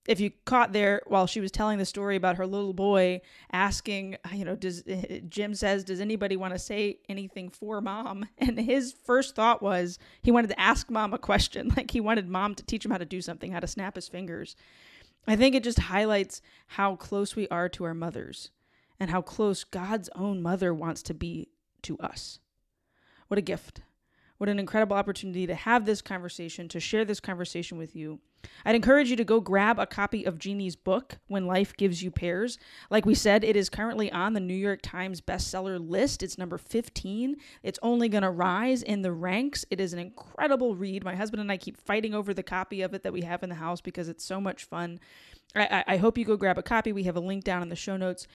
if 0.09 0.21
you 0.21 0.31
caught 0.47 0.73
there 0.73 1.03
while 1.07 1.27
she 1.27 1.39
was 1.39 1.53
telling 1.53 1.77
the 1.77 1.85
story 1.85 2.17
about 2.17 2.37
her 2.37 2.47
little 2.47 2.73
boy 2.73 3.21
asking, 3.53 4.17
you 4.33 4.43
know, 4.43 4.57
does 4.57 4.83
Jim 5.29 5.55
says, 5.55 5.85
does 5.85 6.01
anybody 6.01 6.35
want 6.35 6.55
to 6.55 6.59
say 6.59 6.99
anything 7.11 7.51
for 7.51 7.81
mom? 7.83 8.27
And 8.39 8.59
his 8.59 8.95
first 9.05 9.37
thought 9.37 9.61
was 9.63 9.99
he 10.23 10.31
wanted 10.31 10.49
to 10.49 10.59
ask 10.59 10.91
mom 10.91 11.13
a 11.13 11.19
question, 11.19 11.71
like 11.77 11.91
he 11.91 12.01
wanted 12.01 12.27
mom 12.27 12.55
to 12.55 12.65
teach 12.65 12.87
him 12.87 12.91
how 12.91 12.97
to 12.97 13.05
do 13.05 13.21
something, 13.21 13.53
how 13.53 13.61
to 13.61 13.67
snap 13.67 13.97
his 13.97 14.09
fingers. 14.09 14.57
I 15.27 15.37
think 15.37 15.55
it 15.55 15.63
just 15.63 15.79
highlights 15.79 16.41
how 16.69 16.97
close 16.97 17.37
we 17.37 17.47
are 17.49 17.69
to 17.69 17.85
our 17.85 17.93
mothers 17.93 18.51
and 18.99 19.11
how 19.11 19.21
close 19.21 19.63
God's 19.63 20.09
own 20.17 20.41
mother 20.41 20.73
wants 20.73 21.03
to 21.03 21.15
be 21.15 21.51
to 21.83 21.99
us. 21.99 22.41
What 23.27 23.37
a 23.37 23.43
gift. 23.43 23.83
What 24.39 24.49
an 24.49 24.59
incredible 24.59 24.97
opportunity 24.97 25.47
to 25.47 25.55
have 25.55 25.85
this 25.85 26.01
conversation, 26.01 26.67
to 26.69 26.81
share 26.81 27.05
this 27.05 27.21
conversation 27.21 27.77
with 27.77 27.95
you. 27.95 28.21
I'd 28.65 28.75
encourage 28.75 29.11
you 29.11 29.17
to 29.17 29.25
go 29.25 29.41
grab 29.41 29.79
a 29.79 29.87
copy 29.87 30.25
of 30.25 30.39
Jeannie's 30.39 30.77
book, 30.77 31.19
When 31.27 31.47
Life 31.47 31.77
Gives 31.77 32.03
You 32.03 32.11
Pears. 32.11 32.59
Like 32.91 33.07
we 33.07 33.15
said, 33.15 33.45
it 33.45 33.57
is 33.57 33.69
currently 33.69 34.11
on 34.13 34.33
the 34.33 34.41
New 34.41 34.55
York 34.55 34.81
Times 34.83 35.21
bestseller 35.21 35.79
list. 35.79 36.23
It's 36.23 36.39
number 36.39 36.59
15. 36.59 37.37
It's 37.63 37.79
only 37.83 38.09
going 38.09 38.23
to 38.23 38.31
rise 38.31 38.83
in 38.83 39.03
the 39.03 39.13
ranks. 39.13 39.65
It 39.71 39.81
is 39.81 39.93
an 39.93 39.99
incredible 39.99 40.75
read. 40.75 41.05
My 41.05 41.15
husband 41.15 41.41
and 41.41 41.51
I 41.51 41.57
keep 41.57 41.77
fighting 41.77 42.15
over 42.15 42.35
the 42.35 42.43
copy 42.43 42.83
of 42.83 42.95
it 42.95 43.03
that 43.03 43.13
we 43.13 43.23
have 43.23 43.43
in 43.43 43.49
the 43.49 43.55
house 43.55 43.81
because 43.81 44.09
it's 44.09 44.25
so 44.25 44.41
much 44.41 44.65
fun. 44.65 45.01
I, 45.55 45.85
I, 45.87 45.97
hope 45.97 46.19
you 46.19 46.27
go 46.27 46.37
grab 46.37 46.59
a 46.59 46.63
copy. 46.63 46.93
We 46.93 47.05
have 47.05 47.17
a 47.17 47.21
link 47.21 47.43
down 47.43 47.63
in 47.63 47.71
the 47.71 47.77
show 47.77 47.97
notes. 47.97 48.27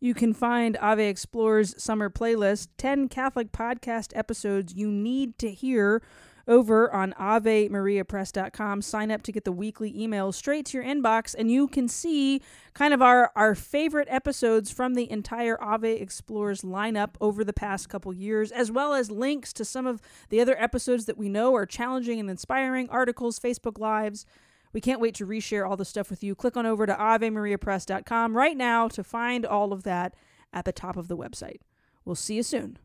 You 0.00 0.14
can 0.14 0.32
find 0.32 0.76
Ave 0.78 1.06
Explores 1.06 1.80
Summer 1.80 2.10
Playlist, 2.10 2.68
10 2.76 3.08
Catholic 3.08 3.52
podcast 3.52 4.16
episodes 4.16 4.74
you 4.74 4.90
need 4.90 5.38
to 5.38 5.50
hear 5.50 6.02
over 6.46 6.92
on 6.92 7.12
avemariapress.com. 7.14 8.82
Sign 8.82 9.10
up 9.10 9.22
to 9.22 9.32
get 9.32 9.44
the 9.44 9.52
weekly 9.52 9.92
emails 9.92 10.34
straight 10.34 10.66
to 10.66 10.78
your 10.78 10.86
inbox, 10.86 11.34
and 11.36 11.50
you 11.50 11.68
can 11.68 11.88
see 11.88 12.40
kind 12.74 12.94
of 12.94 13.02
our, 13.02 13.30
our 13.36 13.54
favorite 13.54 14.08
episodes 14.10 14.70
from 14.70 14.94
the 14.94 15.10
entire 15.10 15.62
Ave 15.62 15.96
Explores 15.96 16.62
lineup 16.62 17.10
over 17.20 17.44
the 17.44 17.52
past 17.52 17.88
couple 17.88 18.12
years, 18.12 18.50
as 18.50 18.70
well 18.70 18.94
as 18.94 19.10
links 19.10 19.52
to 19.52 19.64
some 19.64 19.86
of 19.86 20.00
the 20.28 20.40
other 20.40 20.60
episodes 20.60 21.06
that 21.06 21.18
we 21.18 21.28
know 21.28 21.54
are 21.54 21.66
challenging 21.66 22.20
and 22.20 22.30
inspiring, 22.30 22.88
articles, 22.90 23.38
Facebook 23.38 23.78
Lives. 23.78 24.26
We 24.72 24.80
can't 24.80 25.00
wait 25.00 25.14
to 25.16 25.26
reshare 25.26 25.68
all 25.68 25.76
the 25.76 25.84
stuff 25.84 26.10
with 26.10 26.22
you. 26.22 26.34
Click 26.34 26.56
on 26.56 26.66
over 26.66 26.86
to 26.86 26.94
avemariapress.com 26.94 28.36
right 28.36 28.56
now 28.56 28.88
to 28.88 29.04
find 29.04 29.44
all 29.44 29.72
of 29.72 29.82
that 29.82 30.14
at 30.52 30.64
the 30.64 30.72
top 30.72 30.96
of 30.96 31.08
the 31.08 31.16
website. 31.16 31.60
We'll 32.04 32.14
see 32.14 32.36
you 32.36 32.42
soon. 32.42 32.78